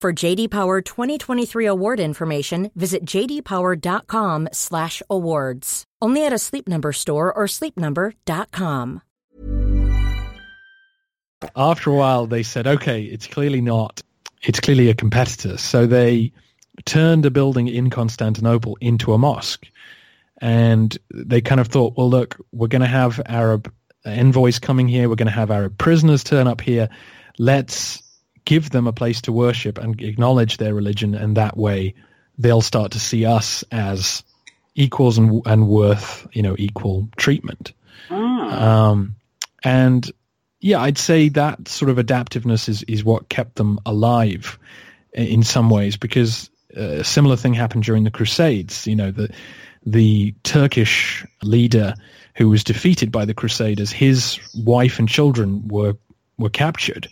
[0.00, 5.84] For JD Power 2023 award information, visit jdpower.com/awards.
[6.00, 9.02] Only at a Sleep Number store or sleepnumber.com.
[11.56, 14.00] after a while they said, okay, it's clearly not,
[14.42, 15.56] it's clearly a competitor.
[15.56, 16.30] So they
[16.84, 19.66] turned a building in Constantinople into a mosque.
[20.40, 23.72] And they kind of thought, well, look, we're going to have Arab
[24.04, 25.08] envoys coming here.
[25.08, 26.88] We're going to have Arab prisoners turn up here.
[27.38, 28.00] Let's
[28.48, 31.14] give them a place to worship and acknowledge their religion.
[31.14, 31.94] And that way
[32.38, 34.24] they'll start to see us as
[34.74, 37.74] equals and, and worth, you know, equal treatment.
[38.10, 39.16] Um,
[39.62, 40.10] and
[40.60, 44.58] yeah, I'd say that sort of adaptiveness is, is what kept them alive
[45.12, 48.86] in some ways because a similar thing happened during the Crusades.
[48.86, 49.28] You know, the
[49.84, 51.94] the Turkish leader
[52.34, 55.98] who was defeated by the Crusaders, his wife and children were
[56.38, 57.08] were captured,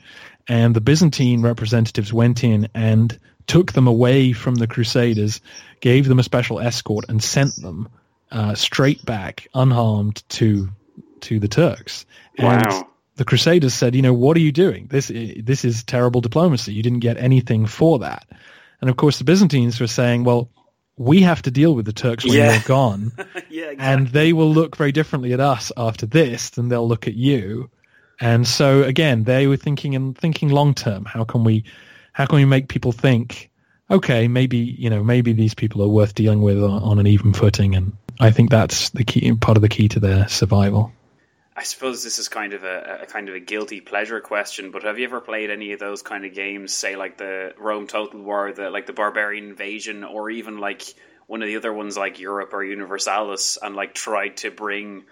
[0.48, 5.40] and the Byzantine representatives went in and took them away from the Crusaders,
[5.80, 7.88] gave them a special escort, and sent them
[8.30, 10.68] uh, straight back unharmed to
[11.20, 12.04] to the Turks.
[12.38, 12.88] And Wow.
[13.16, 14.86] the Crusaders said, you know, what are you doing?
[14.90, 16.72] This this is terrible diplomacy.
[16.74, 18.26] You didn't get anything for that.
[18.80, 20.50] And of course, the Byzantines were saying, well,
[20.98, 22.52] we have to deal with the Turks when Yeah.
[22.54, 23.12] you're gone,
[23.50, 23.76] yeah, exactly.
[23.78, 27.70] and they will look very differently at us after this than they'll look at you.
[28.20, 31.04] And so again, they were thinking and thinking long term.
[31.04, 31.64] How can we,
[32.12, 33.50] how can we make people think,
[33.90, 37.32] okay, maybe you know, maybe these people are worth dealing with on, on an even
[37.32, 37.74] footing?
[37.74, 40.92] And I think that's the key part of the key to their survival.
[41.58, 44.82] I suppose this is kind of a, a kind of a guilty pleasure question, but
[44.82, 48.20] have you ever played any of those kind of games, say like the Rome Total
[48.20, 50.82] War, the like the Barbarian Invasion, or even like
[51.26, 55.04] one of the other ones like Europa Universalis, and like tried to bring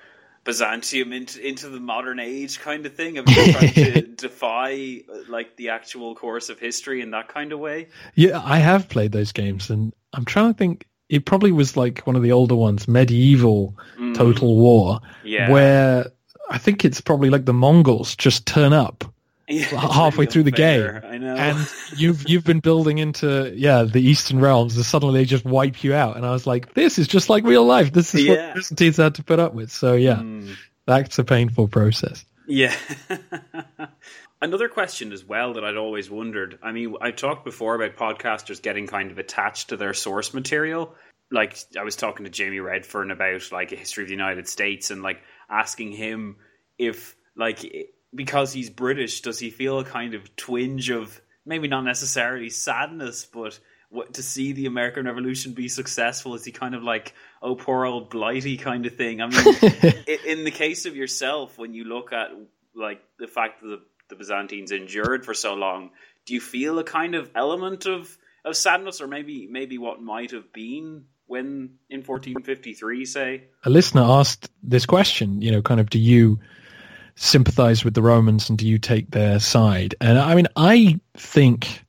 [0.45, 3.17] Byzantium into into the modern age kind of thing?
[3.17, 7.89] You tried to defy like the actual course of history in that kind of way?
[8.15, 10.87] Yeah, I have played those games, and I'm trying to think.
[11.11, 14.15] It probably was like one of the older ones, medieval mm.
[14.15, 15.51] Total War, Yeah.
[15.51, 16.07] where
[16.51, 19.05] I think it's probably like the Mongols just turn up
[19.47, 21.35] Yeah, halfway through the game, I know.
[21.37, 25.85] and you've you've been building into yeah the Eastern realms, and suddenly they just wipe
[25.85, 26.17] you out.
[26.17, 27.93] And I was like, this is just like real life.
[27.93, 28.49] This is what Yeah.
[28.49, 29.71] the Byzantines had to put up with.
[29.71, 30.57] So yeah, Mm.
[30.87, 32.25] that's a painful process.
[32.47, 32.75] Yeah.
[34.43, 36.59] Another question as well that I'd always wondered.
[36.63, 40.95] I mean, I talked before about podcasters getting kind of attached to their source material.
[41.31, 44.91] Like I was talking to Jamie Redfern about like a history of the United States
[44.91, 46.37] and like asking him
[46.79, 47.65] if like
[48.15, 53.27] because he's British, does he feel a kind of twinge of maybe not necessarily sadness,
[53.27, 53.59] but
[53.91, 56.35] what to see the American Revolution be successful?
[56.35, 59.21] Is he kind of like oh poor old blighty kind of thing?
[59.21, 59.55] I mean,
[60.27, 62.31] in the case of yourself, when you look at
[62.75, 65.91] like the fact that the, the Byzantines endured for so long,
[66.27, 70.33] do you feel a kind of element of, of sadness, or maybe maybe what might
[70.33, 73.45] have been when in 1453, say?
[73.65, 76.39] A listener asked this question, you know, kind of, do you
[77.17, 79.95] sympathize with the Romans and do you take their side?
[80.01, 81.85] And I mean, I think,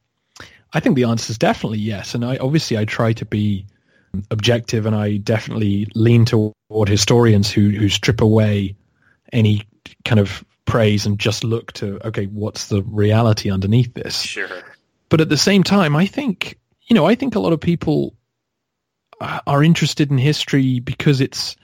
[0.74, 2.14] I think the answer is definitely yes.
[2.14, 3.66] And I obviously I try to be
[4.32, 8.76] objective and I definitely lean toward historians who, who strip away
[9.34, 9.64] any
[10.04, 14.22] kind of praise and just look to, okay, what's the reality underneath this?
[14.22, 14.48] Sure.
[15.10, 16.58] But at the same time, I think,
[16.88, 18.16] you know, I think a lot of people
[19.22, 21.56] uh, are interested in history because it's,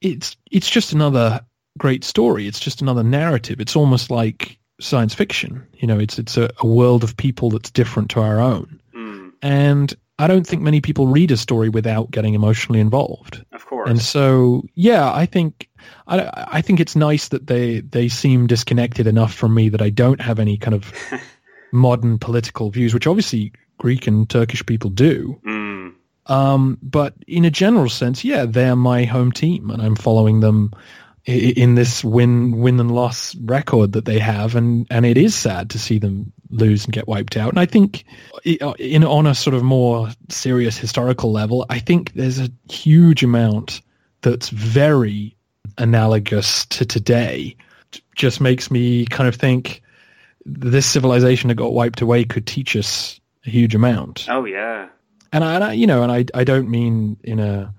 [0.00, 1.40] it's, it's just another
[1.78, 2.46] great story.
[2.46, 3.60] It's just another narrative.
[3.60, 5.66] It's almost like science fiction.
[5.74, 8.80] You know, it's, it's a, a world of people that's different to our own.
[8.94, 9.32] Mm.
[9.42, 13.42] And I don't think many people read a story without getting emotionally involved.
[13.52, 13.88] Of course.
[13.88, 15.70] And so, yeah, I think
[16.06, 19.88] I, I think it's nice that they they seem disconnected enough from me that I
[19.88, 20.92] don't have any kind of
[21.72, 25.40] modern political views, which obviously Greek and Turkish people do.
[25.46, 25.94] Mm.
[26.26, 30.72] Um, but in a general sense, yeah, they're my home team, and I'm following them
[31.26, 35.70] in this win win and loss record that they have, and and it is sad
[35.70, 37.50] to see them lose and get wiped out.
[37.50, 38.04] And I think,
[38.60, 43.22] uh, in on a sort of more serious historical level, I think there's a huge
[43.22, 43.82] amount
[44.22, 45.36] that's very
[45.78, 47.56] analogous to today.
[48.14, 49.82] Just makes me kind of think
[50.44, 54.26] this civilization that got wiped away could teach us a huge amount.
[54.28, 54.88] Oh yeah,
[55.32, 57.74] and I, and I you know, and I I don't mean in a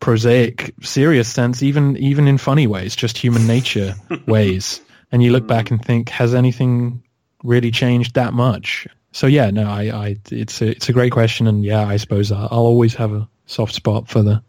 [0.00, 3.94] prosaic, serious sense, even even in funny ways, just human nature
[4.26, 4.80] ways.
[5.12, 5.72] And you look back mm.
[5.72, 7.02] and think, has anything
[7.42, 8.88] really changed that much?
[9.12, 12.32] So yeah, no, I, I it's a it's a great question, and yeah, I suppose
[12.32, 14.42] I'll always have a soft spot for the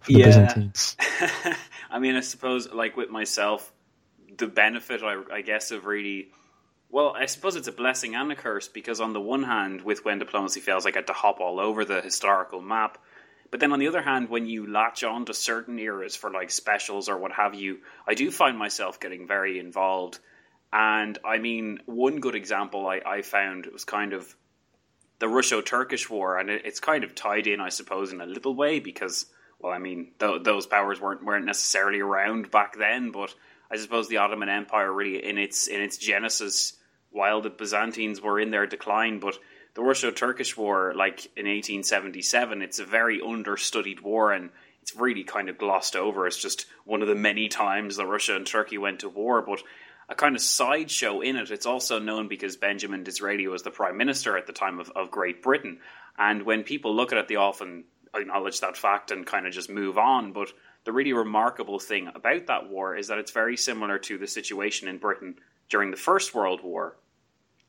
[0.00, 0.26] for the Yeah.
[0.26, 0.96] Byzantines.
[1.90, 3.70] I mean, I suppose, like with myself,
[4.36, 6.28] the benefit, I, I guess, of really,
[6.90, 10.04] well, I suppose it's a blessing and a curse because on the one hand, with
[10.04, 12.98] when diplomacy fails, I get to hop all over the historical map.
[13.52, 16.50] But then on the other hand, when you latch on to certain eras for like
[16.50, 20.18] specials or what have you, I do find myself getting very involved.
[20.72, 24.34] And I mean, one good example I, I found was kind of
[25.18, 28.54] the Russo-Turkish War, and it, it's kind of tied in, I suppose, in a little
[28.54, 29.26] way because,
[29.60, 33.34] well, I mean, th- those powers weren't weren't necessarily around back then, but
[33.70, 36.78] I suppose the Ottoman Empire really in its in its genesis,
[37.10, 39.36] while the Byzantines were in their decline, but
[39.74, 44.50] the Russo-Turkish War, like in 1877, it's a very understudied war, and
[44.82, 46.26] it's really kind of glossed over.
[46.26, 49.62] It's just one of the many times that Russia and Turkey went to war, but
[50.08, 51.50] a kind of sideshow in it.
[51.50, 55.10] It's also known because Benjamin Disraeli was the prime minister at the time of, of
[55.10, 55.78] Great Britain.
[56.18, 59.70] And when people look at it, they often acknowledge that fact and kind of just
[59.70, 60.32] move on.
[60.32, 60.52] But
[60.84, 64.88] the really remarkable thing about that war is that it's very similar to the situation
[64.88, 65.36] in Britain
[65.70, 66.96] during the First World War.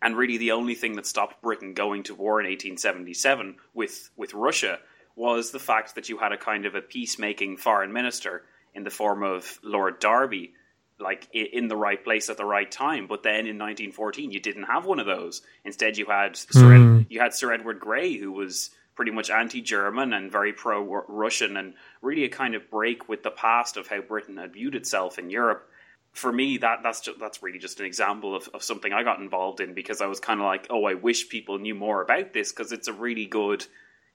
[0.04, 4.34] And really, the only thing that stopped Britain going to war in 1877 with, with
[4.34, 4.80] Russia
[5.16, 8.44] was the fact that you had a kind of a peacemaking foreign minister
[8.76, 10.54] in the form of Lord Derby
[11.00, 13.08] like in the right place at the right time.
[13.08, 15.42] But then in 1914, you didn't have one of those.
[15.66, 17.00] Instead, you had Sir, Hmm.
[17.00, 21.74] Ed- you had Sir Edward Grey, who was pretty much anti-German and very pro-Russian, and
[22.02, 25.30] really a kind of break with the past of how Britain had viewed itself in
[25.30, 25.68] Europe.
[26.14, 29.20] For me, that that's just, that's really just an example of, of something I got
[29.20, 32.34] involved in because I was kind of like, oh, I wish people knew more about
[32.34, 33.66] this because it's a really good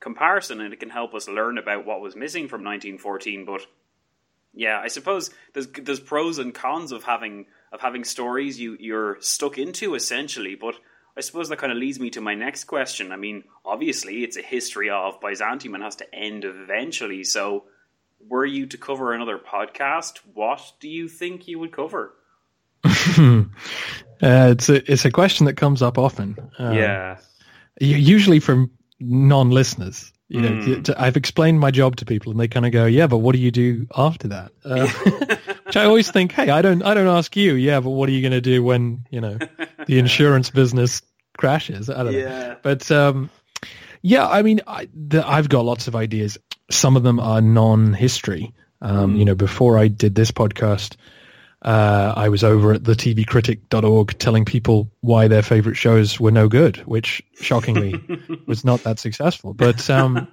[0.00, 3.44] comparison and it can help us learn about what was missing from 1914.
[3.44, 3.66] But
[4.54, 9.18] yeah, I suppose there's there's pros and cons of having of having stories you you're
[9.20, 10.76] stuck into essentially, but
[11.18, 13.10] I suppose that kind of leads me to my next question.
[13.10, 17.24] I mean, obviously it's a history of Byzantium and has to end eventually.
[17.24, 17.64] So,
[18.26, 22.14] were you to cover another podcast, what do you think you would cover?
[22.84, 23.44] uh,
[24.20, 26.36] it's a it's a question that comes up often.
[26.58, 27.16] Um, yeah.
[27.80, 30.12] usually from non-listeners.
[30.30, 30.84] You know, Mm.
[30.84, 33.34] t- I've explained my job to people, and they kind of go, "Yeah, but what
[33.34, 34.86] do you do after that?" Uh,
[35.64, 37.54] which I always think, "Hey, I don't, I don't ask you.
[37.54, 39.38] Yeah, but what are you going to do when you know
[39.86, 41.00] the insurance business
[41.38, 42.28] crashes?" I don't Yeah.
[42.28, 42.56] know.
[42.62, 43.30] But um,
[44.02, 46.36] yeah, I mean, I, the, I've got lots of ideas.
[46.70, 48.52] Some of them are non-history.
[48.80, 50.96] Um, You know, before I did this podcast,
[51.62, 56.48] uh, I was over at the tvcritic.org telling people why their favorite shows were no
[56.48, 58.00] good, which shockingly
[58.46, 59.54] was not that successful.
[59.54, 60.28] But um,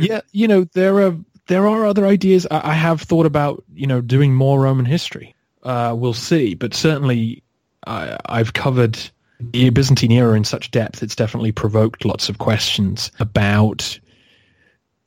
[0.00, 2.46] yeah, you know, there are there are other ideas.
[2.50, 5.34] I, I have thought about you know doing more Roman history.
[5.62, 7.44] Uh, we'll see, but certainly
[7.86, 8.98] I, I've covered
[9.38, 11.04] the Byzantine era in such depth.
[11.04, 13.98] It's definitely provoked lots of questions about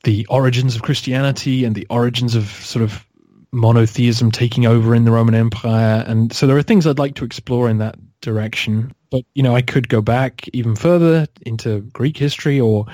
[0.06, 3.04] the origins of Christianity and the origins of sort of
[3.50, 6.04] monotheism taking over in the Roman Empire.
[6.06, 8.94] And so there are things I'd like to explore in that direction.
[9.10, 12.86] But, you know, I could go back even further into Greek history or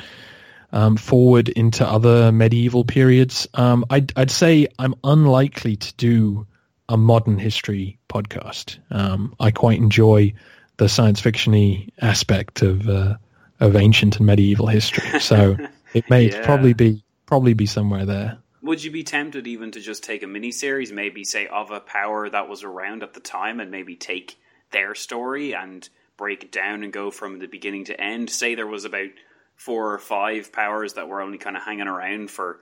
[0.72, 3.46] um, forward into other medieval periods.
[3.52, 6.46] Um, I'd, I'd say I'm unlikely to do
[6.88, 8.78] a modern history podcast.
[8.90, 10.32] Um, I quite enjoy
[10.78, 13.16] the science fictiony aspect of uh,
[13.60, 15.20] of ancient and medieval history.
[15.20, 15.56] So
[15.94, 16.44] it may Yeah.
[16.44, 17.01] probably be
[17.32, 18.36] probably be somewhere there.
[18.60, 22.28] Would you be tempted even to just take a miniseries, maybe say of a power
[22.28, 24.36] that was around at the time, and maybe take
[24.70, 28.28] their story and break it down and go from the beginning to end?
[28.28, 29.08] Say there was about
[29.56, 32.60] four or five powers that were only kind of hanging around for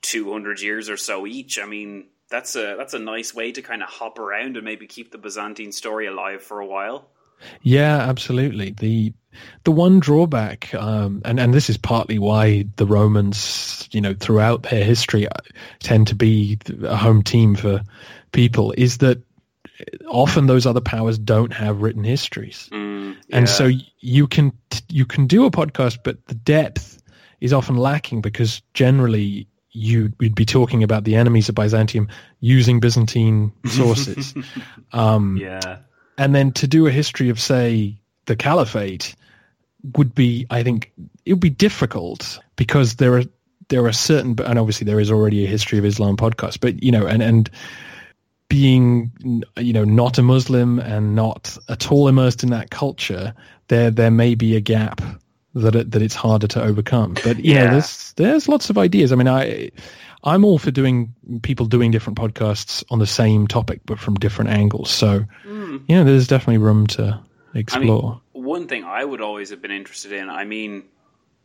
[0.00, 1.58] two hundred years or so each.
[1.58, 4.86] I mean, that's a that's a nice way to kind of hop around and maybe
[4.86, 7.10] keep the Byzantine story alive for a while.
[7.60, 8.70] Yeah, absolutely.
[8.70, 9.12] The
[9.64, 14.62] the one drawback, um, and and this is partly why the Romans, you know, throughout
[14.64, 15.32] their history, uh,
[15.80, 17.82] tend to be a home team for
[18.32, 19.20] people, is that
[20.08, 23.70] often those other powers don't have written histories, Mm, and so
[24.00, 24.52] you can
[24.88, 27.02] you can do a podcast, but the depth
[27.40, 29.48] is often lacking because generally.
[29.70, 32.08] You would be talking about the enemies of Byzantium
[32.40, 34.34] using Byzantine sources.
[34.92, 35.78] um, yeah.
[36.16, 39.14] and then to do a history of say the caliphate
[39.96, 40.92] would be i think
[41.24, 43.22] it would be difficult because there are
[43.68, 46.90] there are certain and obviously there is already a history of islam podcast but you
[46.92, 47.50] know and and
[48.48, 49.12] being
[49.58, 53.34] you know not a muslim and not at all immersed in that culture
[53.68, 55.00] there there may be a gap
[55.54, 57.64] that it, that it's harder to overcome but you Yeah.
[57.64, 59.70] know there's there's lots of ideas i mean i
[60.24, 64.50] i'm all for doing people doing different podcasts on the same topic but from different
[64.50, 65.82] angles so Mm.
[65.88, 67.20] you know there's definitely room to
[67.54, 70.84] explore I mean, one thing I would always have been interested in, I mean,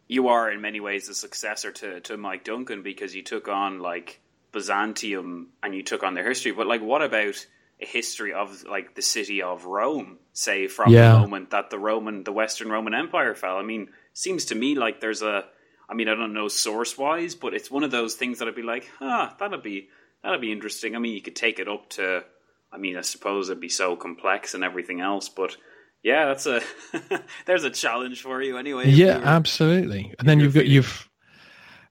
[0.07, 3.79] you are in many ways the successor to, to Mike Duncan because you took on
[3.79, 4.19] like
[4.51, 6.51] Byzantium and you took on their history.
[6.51, 7.45] But like, what about
[7.81, 11.13] a history of like the city of Rome, say from Yeah.
[11.13, 13.57] the moment that the Roman, the Western Roman Empire fell?
[13.57, 15.45] I mean, seems to me like there's a,
[15.89, 18.55] I mean, I don't know source wise, but it's one of those things that I'd
[18.55, 19.89] be like, ah, that'd be
[20.23, 20.95] that'd be interesting.
[20.95, 22.23] I mean, you could take it up to,
[22.71, 25.57] I mean, I suppose it'd be so complex and everything else, but
[26.03, 26.61] yeah, that's a
[27.45, 28.89] there's a challenge for you anyway.
[28.89, 30.13] yeah absolutely.
[30.19, 31.09] And then you've got you've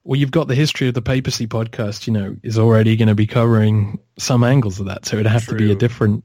[0.03, 3.15] well you've got the history of the papacy podcast you know is already going to
[3.15, 6.23] be covering some angles of that so it'd have to be a different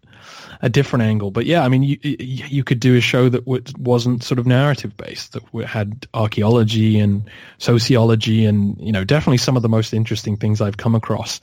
[0.61, 1.31] a different angle.
[1.31, 3.47] But yeah i mean you you you could do a show that
[3.79, 9.57] wasn't sort of narrative based that had archaeology and sociology and you know definitely some
[9.57, 11.41] of the most interesting things i've come across.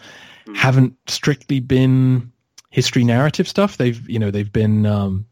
[0.54, 2.32] Haven't strictly been
[2.70, 3.78] history narrative stuff.
[3.78, 5.26] They've you know they've been um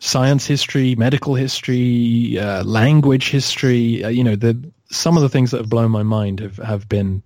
[0.00, 4.02] science history, medical history, uh, language history.
[4.04, 6.88] Uh, you know, the some of the things that have blown my mind have, have
[6.88, 7.22] been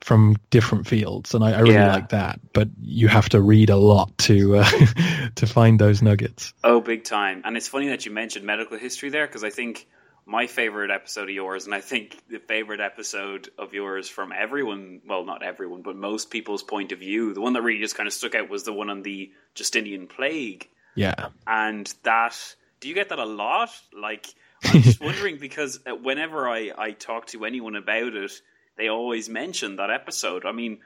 [0.00, 1.88] from different fields, and I, I really Yeah.
[1.92, 2.40] like that.
[2.52, 4.70] But you have to read a lot to uh,
[5.36, 6.52] to find those nuggets.
[6.62, 7.42] Oh, big time.
[7.44, 9.86] And it's funny that you mentioned medical history there because I think
[10.26, 15.02] my favorite episode of yours, and I think the favorite episode of yours from everyone,
[15.06, 18.06] well, not everyone, but most people's point of view, the one that really just kind
[18.06, 20.68] of stuck out was the one on the Justinian plague.
[20.94, 22.36] Yeah, And that,
[22.80, 23.70] do you get that a lot?
[23.92, 24.26] Like,
[24.64, 28.32] I'm just wondering because uh, whenever I, I talk to anyone about it,
[28.76, 30.44] they always mention that episode.
[30.44, 30.80] I mean,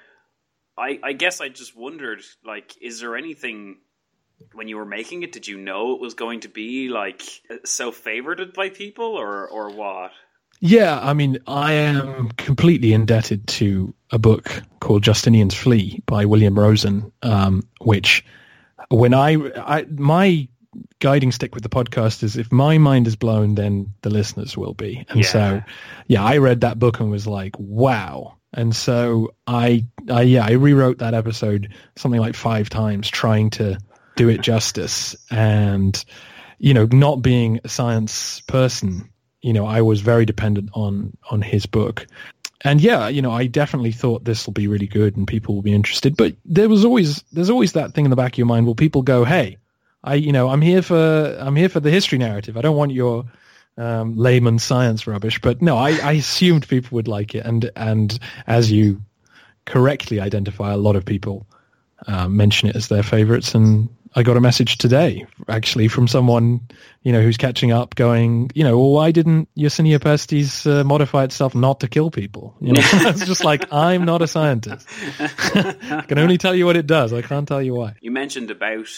[0.76, 3.78] I, I guess I just wondered, like, is there anything
[4.52, 5.32] when you were making it?
[5.32, 7.22] Did you know it was going to be like
[7.64, 10.12] so favorited by people, or or what?
[10.60, 10.98] yeah.
[11.00, 17.12] I mean, I am completely indebted to a book called Justinian's Flea by William Rosen,
[17.22, 18.24] um, which
[18.88, 20.48] when I, I my
[21.00, 24.74] guiding stick with the podcast is if my mind is blown, then the listeners will
[24.74, 25.04] be.
[25.08, 25.62] And so,
[26.06, 28.36] yeah, I read that book and was like, wow.
[28.52, 33.78] And so I, I, yeah, I rewrote that episode something like five times trying to
[34.16, 35.16] do it justice.
[35.30, 36.02] And,
[36.58, 39.10] you know, not being a science person,
[39.42, 42.06] you know, I was very dependent on, on his book.
[42.62, 45.62] And yeah, you know, I definitely thought this will be really good and people will
[45.62, 46.16] be interested.
[46.16, 48.66] But there was always, there's always that thing in the back of your mind.
[48.66, 49.58] Will people go, Hey,
[50.02, 52.56] I, you know, I'm here for, I'm here for the history narrative.
[52.56, 53.24] I don't want your,
[53.76, 55.40] um, layman science rubbish.
[55.40, 57.46] But no, I, I assumed people would like it.
[57.46, 59.00] And, and as you
[59.64, 61.46] correctly identify, a lot of people
[62.08, 63.54] uh, mention it as their favorites.
[63.54, 66.60] And I got a message today, actually, from someone,
[67.02, 71.24] you know, who's catching up going, you know, well, why didn't Yersinia pestis uh, modify
[71.24, 72.54] itself not to kill people?
[72.60, 74.88] You know, it's just like, I'm not a scientist.
[75.20, 77.12] I can only tell you what it does.
[77.12, 77.94] I can't tell you why.
[78.00, 78.88] You mentioned about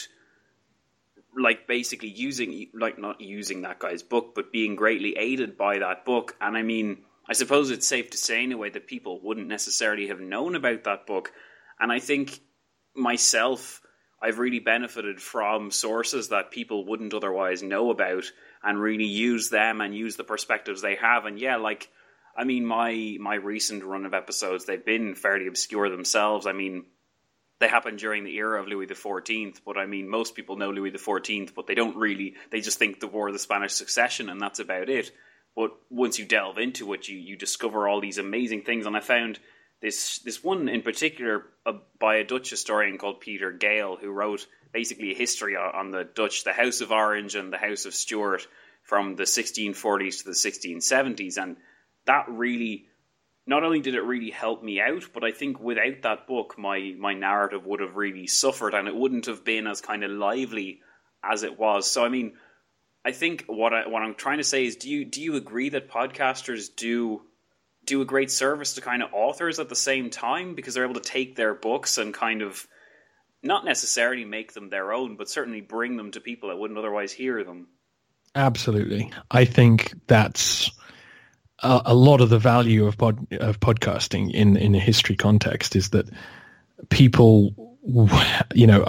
[1.39, 6.05] like basically using like not using that guy's book, but being greatly aided by that
[6.05, 6.37] book.
[6.41, 6.99] And I mean,
[7.29, 10.57] I suppose it's safe to say in a way that people wouldn't necessarily have known
[10.57, 11.33] about that book.
[11.79, 12.41] And I think
[12.95, 13.80] myself,
[14.23, 18.25] I've really benefited from sources that people wouldn't otherwise know about
[18.63, 21.25] and really use them and use the perspectives they have.
[21.25, 21.89] And yeah, like
[22.37, 26.47] I mean, my my recent run of episodes, they've been fairly obscure themselves.
[26.47, 26.85] I mean,
[27.61, 30.91] they happened during the era of Louis XIV, but I mean, most people know Louis
[30.91, 32.35] XIV, but they don't really.
[32.51, 35.11] They just think the War of the Spanish Succession, and that's about it.
[35.57, 38.87] But once you delve into it, you you discover all these amazing things.
[38.87, 39.39] And I found
[39.81, 44.47] this this one in particular uh, by a Dutch historian called Pieter Geyl, who wrote
[44.73, 48.47] basically a history on the Dutch, the House of Orange and the House of Stuart
[48.83, 51.57] from the 1640s to the 1670s, and
[52.07, 52.87] that really
[53.47, 56.95] not only did it really help me out, but I think without that book, my
[56.99, 60.81] my narrative would have really suffered, and it wouldn't have been as kind of lively
[61.25, 61.91] as it was.
[61.91, 62.35] So, I mean,
[63.05, 65.71] I think what I what I'm trying to say is, do you do you agree
[65.71, 67.23] that podcasters do
[67.91, 70.95] do a great service to kind of authors at the same time because they're able
[70.95, 72.67] to take their books and kind of
[73.43, 77.11] not necessarily make them their own, but certainly bring them to people that wouldn't otherwise
[77.11, 77.67] hear them.
[78.37, 80.71] Absolutely, I think that's
[81.59, 85.75] a, a lot of the value of pod, of podcasting in in a history context
[85.75, 86.09] is that
[86.91, 87.71] people
[88.55, 88.85] you know,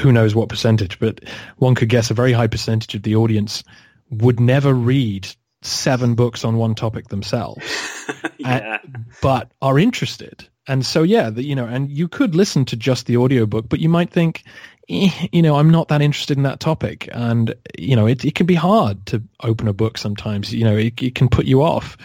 [0.00, 1.20] who knows what percentage, but
[1.56, 3.64] one could guess a very high percentage of the audience
[4.10, 5.28] would never read
[5.62, 7.62] seven books on one topic themselves,
[8.48, 8.78] yeah.
[9.22, 10.48] but are interested.
[10.66, 13.80] And so, yeah, the, you know, and you could listen to just the audiobook, but
[13.80, 14.44] you might think,
[14.90, 17.08] eh, you know, I'm not that interested in that topic.
[17.12, 20.76] And, you know, it, it can be hard to open a book sometimes, you know,
[20.76, 21.96] it, it can put you off.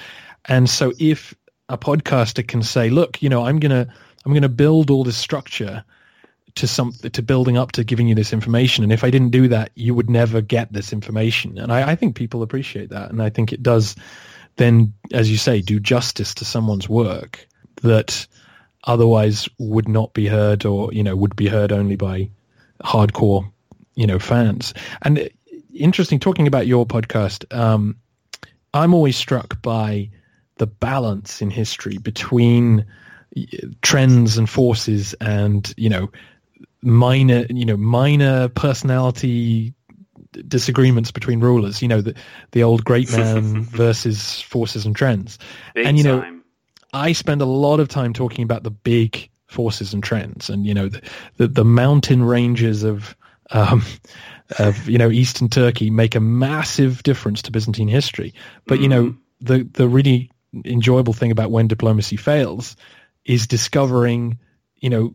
[0.45, 1.33] And so if
[1.67, 3.93] a podcaster can say, look, you know, I'm going to,
[4.25, 5.83] I'm going to build all this structure
[6.55, 8.83] to some to building up to giving you this information.
[8.83, 11.57] And if I didn't do that, you would never get this information.
[11.57, 13.09] And I, I think people appreciate that.
[13.09, 13.95] And I think it does
[14.57, 17.47] then, as you say, do justice to someone's work
[17.81, 18.27] that
[18.85, 22.29] otherwise would not be heard or, you know, would be heard only by
[22.83, 23.49] hardcore,
[23.95, 24.73] you know, fans.
[25.01, 25.29] And
[25.73, 27.51] interesting talking about your podcast.
[27.55, 27.95] Um,
[28.73, 30.09] I'm always struck by
[30.57, 32.85] the balance in history between
[33.81, 36.11] trends and forces and, you know,
[36.81, 39.73] minor, you know, minor personality
[40.47, 41.81] disagreements between rulers.
[41.81, 42.15] You know, the
[42.51, 45.39] the old great man versus forces and trends.
[45.73, 46.43] Big and you know, time.
[46.93, 50.73] I spend a lot of time talking about the big forces and trends, and you
[50.73, 51.01] know, the
[51.37, 53.15] the, the mountain ranges of.
[53.51, 53.83] Um,
[54.57, 58.33] of you know Eastern Turkey make a massive difference to Byzantine history,
[58.65, 60.31] but you know the the really
[60.65, 62.75] enjoyable thing about when diplomacy fails
[63.25, 64.39] is discovering
[64.83, 65.13] you know,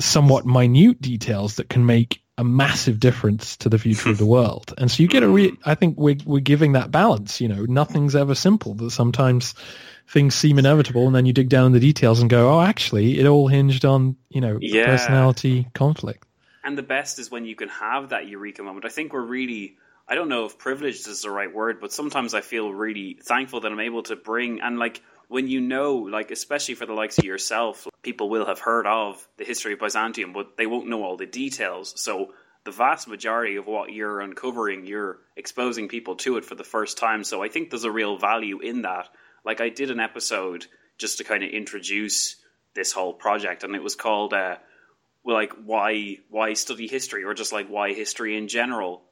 [0.00, 4.74] somewhat minute details that can make a massive difference to the future of the world.
[4.78, 7.64] And so you get a re- I think we're, we're giving that balance, you know,
[7.64, 9.54] nothing's ever simple that sometimes
[10.08, 13.18] things seem inevitable and then you dig down in the details and go, oh, actually
[13.18, 14.84] it all hinged on, you know, Yeah.
[14.84, 16.26] personality conflict.
[16.62, 18.84] And the best is when you can have that eureka moment.
[18.84, 19.76] I think we're really,
[20.08, 23.60] I don't know if privileged is the right word, but sometimes I feel really thankful
[23.60, 27.18] that I'm able to bring, and like when you know, like especially for the likes
[27.18, 31.02] of yourself, people will have heard of the history of Byzantium, but they won't know
[31.02, 31.94] all the details.
[32.00, 32.32] So
[32.64, 36.98] the vast majority of what you're uncovering, you're exposing people to it for the first
[36.98, 37.24] time.
[37.24, 39.08] So I think there's a real value in that.
[39.44, 40.66] Like I did an episode
[40.98, 42.36] just to kind of introduce
[42.74, 44.56] this whole project, and it was called uh,
[45.24, 49.02] like why why study history, or just like why history in general.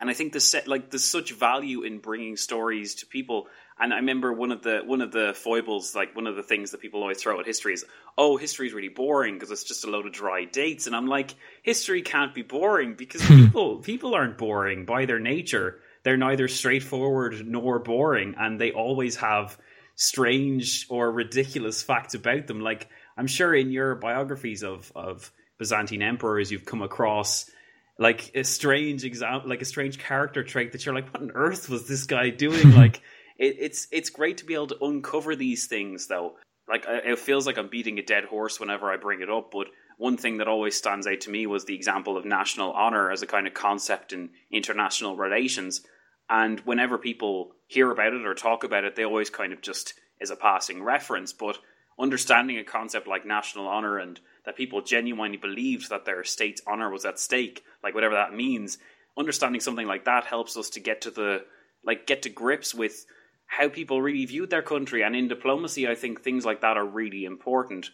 [0.00, 3.46] And I think the set like there's such value in bringing stories to people.
[3.78, 6.70] And I remember one of the one of the foibles, like one of the things
[6.70, 7.84] that people always throw at history is,
[8.16, 10.86] oh, history is really boring because it's just a load of dry dates.
[10.86, 13.46] And I'm like, history can't be boring because hmm.
[13.46, 15.80] people people aren't boring by their nature.
[16.04, 19.58] They're neither straightforward nor boring, and they always have
[19.96, 22.60] strange or ridiculous facts about them.
[22.60, 27.50] Like I'm sure in your biographies of of Byzantine emperors, you've come across
[27.98, 31.68] like a strange example, like a strange character trait that you're like, what on earth
[31.68, 32.72] was this guy doing?
[32.74, 33.00] like,
[33.38, 36.34] it, it's it's great to be able to uncover these things, though.
[36.68, 39.66] Like, it feels like I'm beating a dead horse whenever I bring it up, but
[39.98, 43.22] one thing that always stands out to me was the example of national honor as
[43.22, 45.82] a kind of concept in international relations.
[46.28, 49.94] And whenever people hear about it or talk about it, they always kind of just
[50.20, 51.32] is a passing reference.
[51.32, 51.58] But
[51.98, 56.90] understanding a concept like national honor and that people genuinely believed that their state's honor
[56.90, 58.78] was at stake, like whatever that means,
[59.16, 61.44] understanding something like that helps us to get to the
[61.84, 63.04] like get to grips with
[63.46, 65.02] how people really viewed their country.
[65.02, 67.90] And in diplomacy, I think things like that are really important.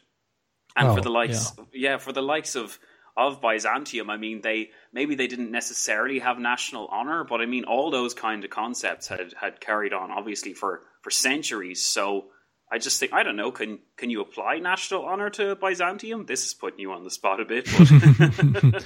[0.76, 1.98] And Oh, for the likes, yeah.
[1.98, 2.78] for the likes of
[3.16, 7.64] of Byzantium, I mean, they maybe they didn't necessarily have national honor, but I mean,
[7.64, 11.84] all those kind of concepts had had carried on obviously for for centuries.
[11.84, 12.26] So
[12.72, 13.51] I just think I don't know.
[13.51, 16.24] Can can you apply national honor to Byzantium?
[16.24, 17.68] This is putting you on the spot a bit.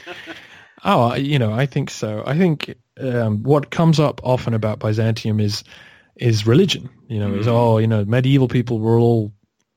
[0.84, 2.22] Oh, you know, I think so.
[2.26, 5.64] I think um, what comes up often about Byzantium is
[6.16, 6.88] is religion.
[7.08, 9.32] You know, is oh, you know, medieval people were all,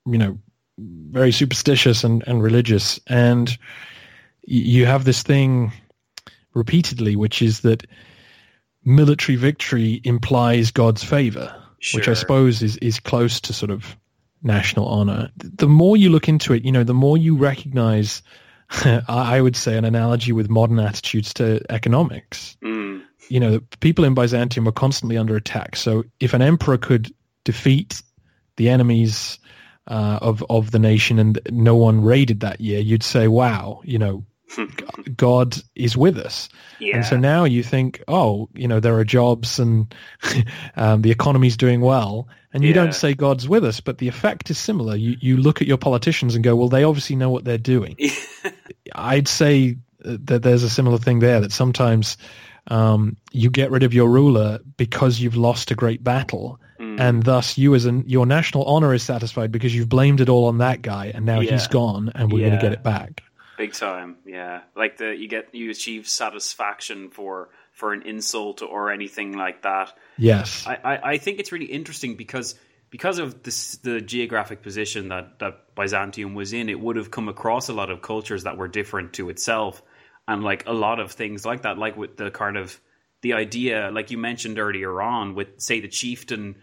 [0.06, 0.40] you know,
[0.78, 3.58] very superstitious and, and religious, and
[4.44, 5.72] you have this thing
[6.54, 7.86] repeatedly, which is that
[8.84, 12.00] military victory implies God's favor, sure.
[12.00, 13.98] which I suppose is is close to sort of
[14.44, 15.30] national honor.
[15.38, 18.22] The more you look into it, you know, the more you recognize.
[19.08, 22.58] I would say an analogy with modern attitudes to economics.
[22.62, 23.02] Mm.
[23.30, 25.76] You know, people in Byzantium were constantly under attack.
[25.76, 27.14] So if an emperor could
[27.44, 28.02] defeat
[28.56, 29.40] the enemies
[29.88, 34.00] uh, of of the nation and no one raided that year, you'd say, "Wow, you
[34.00, 34.26] know,
[35.16, 36.50] God is with us.
[36.80, 36.98] Yeah.
[36.98, 39.94] And so now you think, oh, you know, there are jobs and
[40.76, 42.28] um, the economy's doing well.
[42.54, 42.76] And you yeah.
[42.76, 44.96] don't say God's with us, but the effect is similar.
[44.96, 47.98] You, you look at your politicians and go, well, they obviously know what they're doing.
[48.96, 52.18] I'd say that there's a similar thing there, that sometimes
[52.68, 56.60] um, you get rid of your ruler because you've lost a great battle.
[56.80, 57.00] Mm.
[57.00, 60.46] And thus you as an, your national honor is satisfied because you've blamed it all
[60.46, 61.52] on that guy and now yeah.
[61.52, 63.24] he's gone and we're going to get it back.
[63.58, 64.62] Big time, yeah.
[64.76, 69.94] Like the you get you achieve satisfaction for for an insult or anything like that.
[70.16, 72.54] Yes, I, I, I think it's really interesting because
[72.90, 77.30] because of this, the geographic position that that Byzantium was in, it would have come
[77.30, 79.82] across a lot of cultures that were different to itself,
[80.28, 82.80] and like a lot of things like that, like with the kind of
[83.22, 86.56] the idea, like you mentioned earlier on, with say the chieftain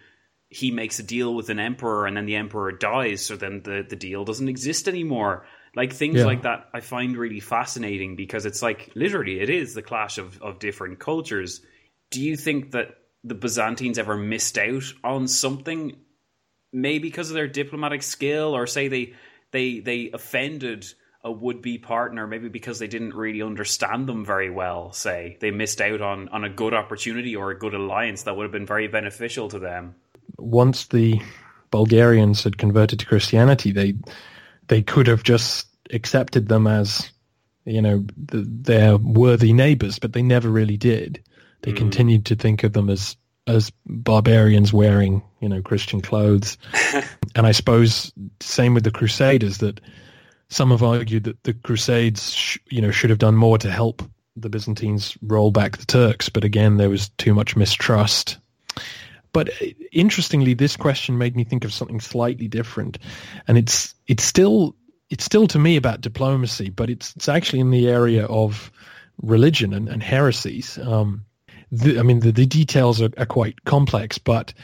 [0.50, 3.84] he makes a deal with an emperor and then the emperor dies so then the,
[3.88, 5.44] the deal doesn't exist anymore
[5.76, 6.24] like things yeah.
[6.24, 10.40] like that, I find really fascinating because it's like literally it is the clash of,
[10.40, 11.60] of different cultures.
[12.10, 15.96] Do you think that the Byzantines ever missed out on something,
[16.72, 19.14] maybe because of their diplomatic skill, or say they
[19.50, 20.86] they they offended
[21.24, 24.92] a would be partner, maybe because they didn't really understand them very well?
[24.92, 28.44] Say they missed out on on a good opportunity or a good alliance that would
[28.44, 29.94] have been very beneficial to them.
[30.36, 31.20] Once the
[31.70, 33.94] Bulgarians had converted to Christianity, they
[34.68, 37.10] they could have just accepted them as
[37.64, 41.22] you know the, their worthy neighbors, but they never really did.
[41.62, 41.76] They mm.
[41.76, 43.16] continued to think of them as
[43.46, 46.58] as barbarians wearing you know Christian clothes,
[47.34, 49.80] and I suppose same with the Crusaders that
[50.54, 54.02] some have argued that the Crusades sh- you know should have done more to help
[54.36, 58.38] the Byzantines roll back the Turks, but again there was too much mistrust.
[59.32, 62.98] But uh, interestingly, this question made me think of something slightly different,
[63.48, 64.76] and it's it's still
[65.10, 68.70] it's still to me about diplomacy, but it's it's actually in the area of
[69.20, 70.78] religion and, and heresies.
[70.78, 71.24] Um,
[71.72, 74.54] the, I mean, the, the details are, are, quite complex, but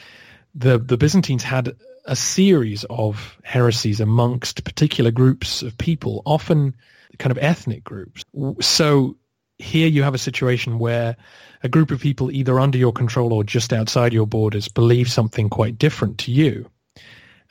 [0.55, 1.75] the the Byzantines had
[2.05, 6.75] a series of heresies amongst particular groups of people, often
[7.19, 8.23] kind of ethnic groups.
[8.61, 9.17] So
[9.57, 11.15] here you have a situation where
[11.63, 15.49] a group of people either under your control or just outside your borders believe something
[15.49, 16.69] quite different to you.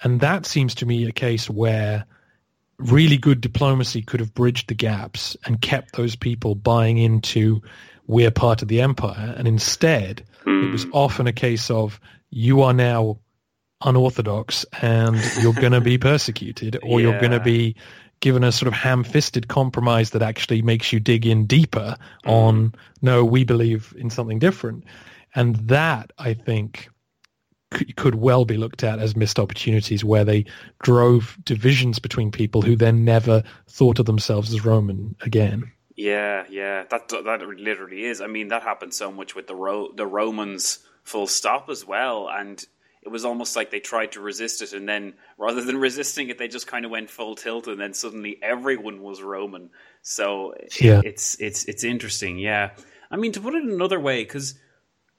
[0.03, 2.05] And that seems to me a case where
[2.79, 7.63] really good diplomacy could have bridged the gaps and kept those people buying into
[8.07, 9.35] we're part of the empire.
[9.37, 10.67] And instead, mm.
[10.67, 10.91] it was hmm.
[10.93, 13.19] often a case of you are now
[13.83, 17.09] unorthodox and you're going to be persecuted or yeah.
[17.09, 17.75] you're going to be
[18.21, 22.31] given a sort of ham-fisted compromise that actually makes you dig in deeper mm.
[22.31, 24.85] on no we believe in something different
[25.35, 26.91] and that i think
[27.97, 30.45] could well be looked at as missed opportunities where they
[30.83, 35.71] drove divisions between people who then never thought of themselves as Roman again.
[35.95, 38.21] Yeah, yeah, that that literally is.
[38.21, 42.29] I mean, that happened so much with the Ro- the Romans, full stop as well,
[42.29, 42.65] and
[43.03, 46.39] it was almost like they tried to resist it, and then rather than resisting it,
[46.39, 49.71] they just kind of went full tilt, and then suddenly everyone was Roman.
[50.03, 51.01] So yeah.
[51.05, 52.39] it's it's it's interesting.
[52.39, 52.71] Yeah,
[53.11, 54.55] I mean, to put it another way, because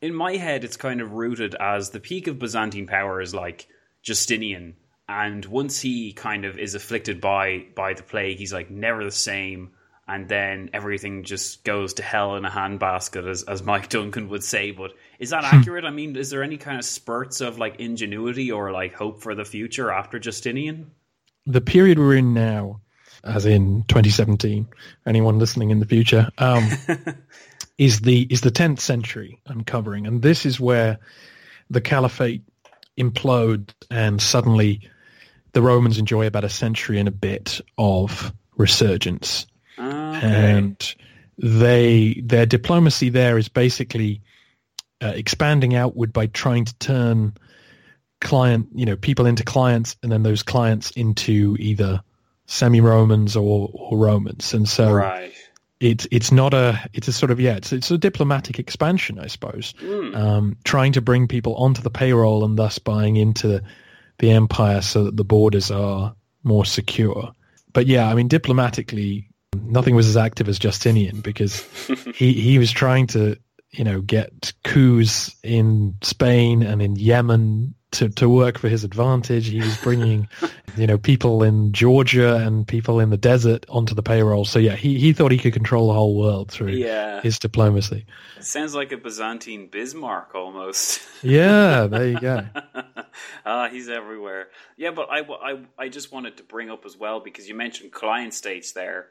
[0.01, 3.67] in my head, it's kind of rooted as the peak of Byzantine power is like
[4.03, 4.75] Justinian,
[5.09, 9.11] and once he kind of is afflicted by by the plague, he's like never the
[9.11, 9.71] same,
[10.11, 14.43] and then everything just goes to hell in a handbasket, as as Mike Duncan would
[14.43, 14.71] say.
[14.71, 15.55] But is that hmm.
[15.55, 15.85] accurate?
[15.85, 19.35] I mean, is there any kind of spurts of like ingenuity or like hope for
[19.35, 20.91] the future after Justinian?
[21.45, 22.81] The period we're in now,
[23.23, 24.67] as in 2017,
[25.05, 26.69] anyone listening in the future, um,
[27.77, 30.99] is the is the 10th century I'm covering, and this is where
[31.69, 32.43] the caliphate
[32.99, 34.89] implodes, and suddenly
[35.53, 39.47] the Romans enjoy about a century and a bit of resurgence,
[40.17, 40.51] okay.
[40.57, 40.95] and
[41.37, 44.21] they their diplomacy there is basically
[45.01, 47.33] uh, expanding outward by trying to turn
[48.19, 52.01] client you know people into clients, and then those clients into either
[52.45, 54.91] semi-Romans or, or Romans, and so.
[54.91, 55.33] Right
[55.81, 59.27] it's it's not a it's a sort of yeah it's it's a diplomatic expansion I
[59.27, 60.15] suppose Mm.
[60.15, 63.61] um, trying to bring people onto the payroll and thus buying into
[64.19, 67.33] the empire so that the borders are more secure
[67.73, 71.61] but yeah I mean diplomatically nothing was as active as Justinian because
[72.15, 73.37] he he was trying to
[73.71, 79.47] you know get coups in Spain and in Yemen to, to work for his advantage.
[79.49, 80.29] He was bringing,
[80.77, 84.45] you know, people in Georgia and people in the desert onto the payroll.
[84.45, 87.19] So yeah, he, he thought he could control the whole world through Yeah.
[87.19, 88.05] his diplomacy.
[88.39, 91.01] Sounds like a Byzantine Bismarck almost.
[91.21, 92.45] Yeah, there you go.
[93.45, 94.47] Ah, he's everywhere.
[94.77, 97.91] Yeah, but I, I, I just wanted to bring up as well because you mentioned
[97.91, 99.07] client states there,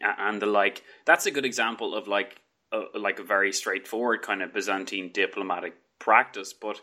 [0.00, 0.82] and the like.
[1.04, 2.40] That's a good example of like
[2.72, 6.52] a, like a very straightforward kind of Byzantine diplomatic practice.
[6.52, 6.80] But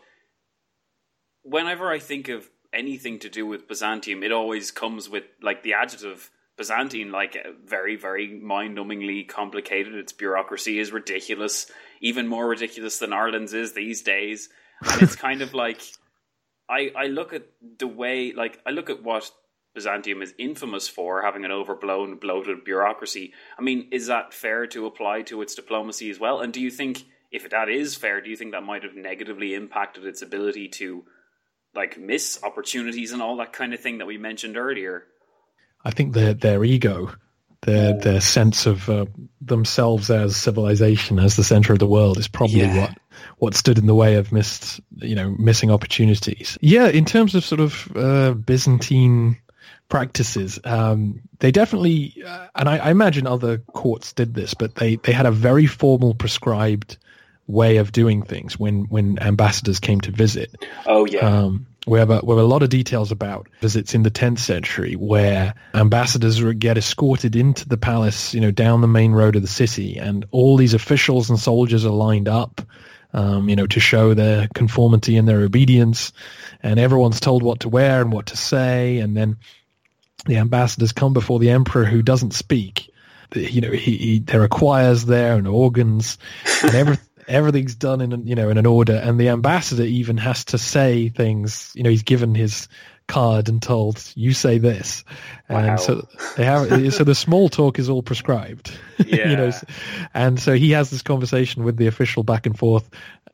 [1.42, 5.74] whenever I think of anything to do with Byzantium, it always comes with like the
[5.74, 9.94] adjective Byzantine, like uh, very, very mind-numbingly complicated.
[9.94, 14.48] Its bureaucracy is ridiculous, even more ridiculous than Ireland's is these days.
[14.82, 15.80] And it's kind of like
[16.68, 17.42] I I look at
[17.78, 19.30] the way like I look at what
[19.74, 23.32] Byzantium is infamous for having an overblown, bloated bureaucracy.
[23.58, 26.40] I mean, is that fair to apply to its diplomacy as well?
[26.40, 29.54] And do you think if that is fair, do you think that might have negatively
[29.54, 31.04] impacted its ability to
[31.74, 35.04] like miss opportunities and all that kind of thing that we mentioned earlier?
[35.84, 37.12] I think their their ego,
[37.62, 39.06] their their sense of uh,
[39.40, 42.80] themselves as civilization, as the center of the world, is probably Yeah.
[42.80, 42.98] what
[43.38, 46.56] what stood in the way of missed, you know, missing opportunities.
[46.60, 49.36] Yeah, in terms of sort of uh, Byzantine
[49.88, 54.96] practices, um, they definitely, uh, and I, I imagine other courts did this, but they
[54.96, 56.96] they had a very formal, prescribed
[57.46, 60.64] way of doing things when when ambassadors came to visit.
[60.86, 61.26] Oh yeah.
[61.26, 64.38] Um, we have a, we have a lot of details about visits in the 10th
[64.38, 69.42] century where ambassadors get escorted into the palace, you know, down the main road of
[69.42, 72.62] the city, and all these officials and soldiers are lined up,
[73.14, 76.12] um, you know, to show their conformity and their obedience,
[76.62, 79.38] and everyone's told what to wear and what to say, and then
[80.26, 82.90] the ambassadors come before the emperor who doesn't speak.
[83.34, 86.18] You know, he, he there are choirs there and organs,
[86.62, 86.98] and every,
[87.28, 88.94] everything's done in you know in an order.
[88.94, 91.72] And the ambassador even has to say things.
[91.74, 92.68] You know, he's given his
[93.06, 95.04] card and told you say this,
[95.48, 95.58] Wow.
[95.58, 96.94] and so they have.
[96.94, 98.76] so the small talk is all prescribed.
[99.04, 99.28] Yeah.
[99.30, 99.52] you know,
[100.14, 102.88] and so he has this conversation with the official back and forth,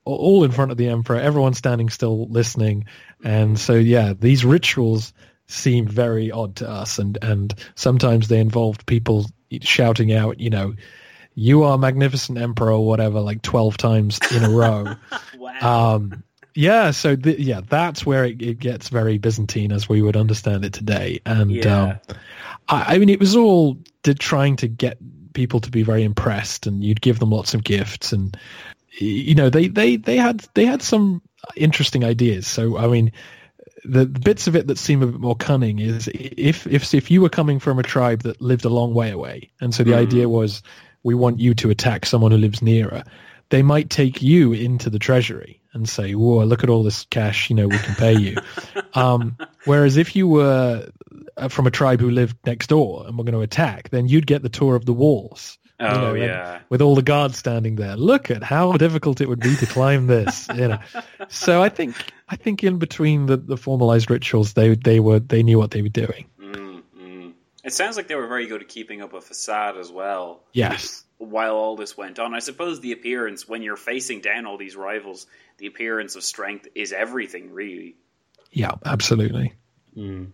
[0.04, 1.18] all in front of the emperor.
[1.18, 2.86] Everyone's standing still listening,
[3.24, 5.12] and so yeah, these rituals
[5.46, 9.26] seem very odd to us, and and sometimes they involved people
[9.62, 10.74] shouting out, you know.
[11.36, 14.94] You are magnificent emperor, or whatever, like twelve times in a row.
[15.62, 16.22] Um,
[16.54, 20.64] yeah, so th- yeah, that's where it, it gets very Byzantine as we would understand
[20.64, 21.20] it today.
[21.26, 21.98] And Yeah.
[22.08, 22.16] um,
[22.68, 23.78] I, I mean, it was all
[24.18, 24.98] trying to get
[25.32, 28.36] people to be very impressed, and you'd give them lots of gifts, and
[28.98, 31.22] you know, they they they had they had some
[31.56, 32.46] interesting ideas.
[32.46, 33.12] So I mean.
[33.82, 37.10] The, the bits of it that seem a bit more cunning is if if if
[37.10, 39.94] you were coming from a tribe that lived a long way away, and so the
[39.94, 40.62] idea was
[41.02, 43.02] we want you to attack someone who lives nearer,
[43.48, 47.50] they might take you into the treasury and say, "Whoa, look at all this cash!
[47.50, 48.36] You know, we can pay you."
[48.94, 50.88] um, whereas if you were
[51.36, 54.26] uh, from a tribe who lived next door and were going to attack, then you'd
[54.26, 55.58] get the tour of the walls.
[55.80, 56.60] you Oh, know, yeah.
[56.68, 57.96] with all the guards standing there.
[57.96, 60.46] Look at how difficult it would be to climb this.
[60.54, 60.78] You know,
[61.28, 61.94] so I think
[62.28, 65.82] I think in between the, the formalized rituals, they they were they knew what they
[65.82, 66.26] were doing.
[67.62, 70.40] It sounds like they were very good at keeping up a facade as well.
[70.54, 71.04] Yes.
[71.18, 74.76] While all this went on, I suppose the appearance when you're facing down all these
[74.76, 75.26] rivals,
[75.60, 77.96] the appearance of strength is everything, really.
[78.50, 79.54] Yeah, absolutely.
[79.94, 80.24] Hmm.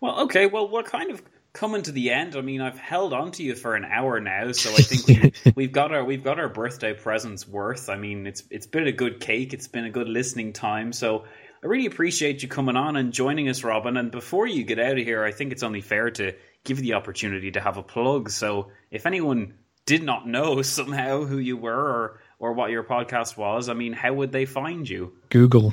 [0.00, 0.46] Well, okay.
[0.46, 1.22] Well, we're kind of
[1.54, 2.36] coming to the end.
[2.36, 5.52] I mean, I've held on to you for an hour now, so I think we,
[5.56, 7.88] we've got our we've got our birthday presents worth.
[7.88, 9.54] I mean, it's it's been a good cake.
[9.54, 10.92] It's been a good listening time.
[10.92, 11.24] So
[11.62, 13.96] I really appreciate you coming on and joining us, Robin.
[13.96, 16.82] And before you get out of here, I think it's only fair to give you
[16.82, 18.28] the opportunity to have a plug.
[18.30, 19.54] So if anyone
[19.86, 23.94] did not know somehow who you were or or what your podcast was, I mean,
[23.94, 25.14] how would they find you?
[25.30, 25.72] Google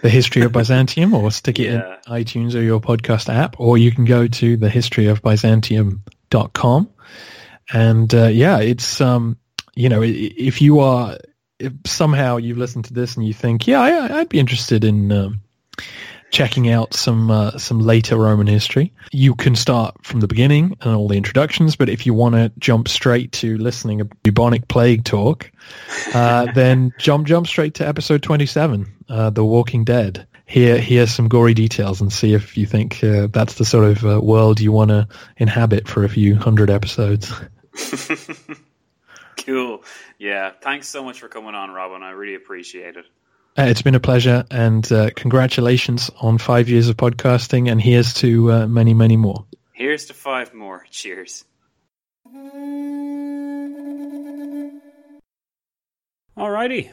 [0.00, 1.96] the history of Byzantium or stick it Yeah.
[2.06, 6.88] in iTunes or your podcast app, or you can go to the historyofbyzantium.com.
[7.72, 9.38] And uh, yeah, it's, um,
[9.74, 11.18] you know, if you are,
[11.58, 15.10] if somehow you've listened to this and you think, yeah, I, I'd be interested in
[15.10, 15.40] um,
[16.30, 20.94] checking out some uh, some later Roman history, you can start from the beginning and
[20.94, 21.76] all the introductions.
[21.76, 25.50] But if you want to jump straight to listening to bubonic plague talk,
[26.14, 30.26] uh, then jump jump straight to episode 27, uh, The Walking Dead.
[30.46, 34.04] Hear hear some gory details and see if you think uh, that's the sort of
[34.04, 35.06] uh, world you want to
[35.36, 37.30] inhabit for a few hundred episodes.
[39.44, 39.84] cool.
[40.18, 40.52] Yeah.
[40.62, 42.02] Thanks so much for coming on, Robin.
[42.02, 43.04] I really appreciate it.
[43.56, 48.14] Uh, it's been a pleasure, and uh, congratulations on five years of podcasting, and here's
[48.14, 49.44] to uh, many, many more.
[49.72, 50.84] Here's to five more.
[50.90, 51.44] Cheers.
[56.36, 56.90] Alrighty.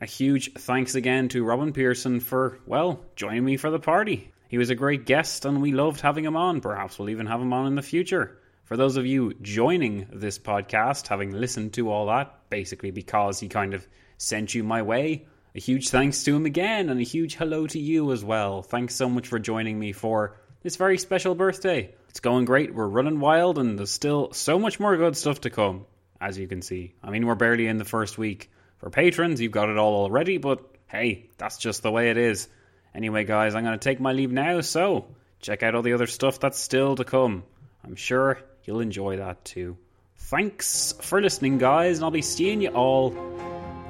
[0.00, 4.32] A huge thanks again to Robin Pierson for, well, joining me for the party.
[4.48, 6.60] He was a great guest and we loved having him on.
[6.60, 8.38] Perhaps we'll even have him on in the future.
[8.64, 13.48] For those of you joining this podcast, having listened to all that, basically because he
[13.48, 13.86] kind of
[14.18, 17.78] sent you my way, a huge thanks to him again and a huge hello to
[17.78, 18.62] you as well.
[18.62, 21.94] Thanks so much for joining me for this very special birthday.
[22.08, 25.50] It's going great, we're running wild, and there's still so much more good stuff to
[25.50, 25.86] come,
[26.20, 26.94] as you can see.
[27.02, 28.50] I mean, we're barely in the first week.
[28.78, 32.48] For patrons, you've got it all already, but hey, that's just the way it is.
[32.94, 35.06] Anyway, guys, I'm going to take my leave now, so
[35.40, 37.44] check out all the other stuff that's still to come.
[37.84, 39.76] I'm sure you'll enjoy that too.
[40.16, 43.10] Thanks for listening, guys, and I'll be seeing you all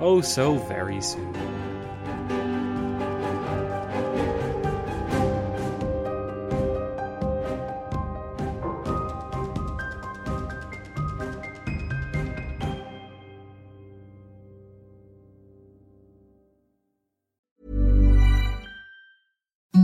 [0.03, 1.33] oh so very soon.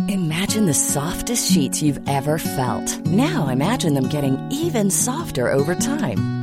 [0.08, 3.06] Imagine the softest sheets you've ever felt.
[3.06, 6.38] Now imagine them getting even softer over time.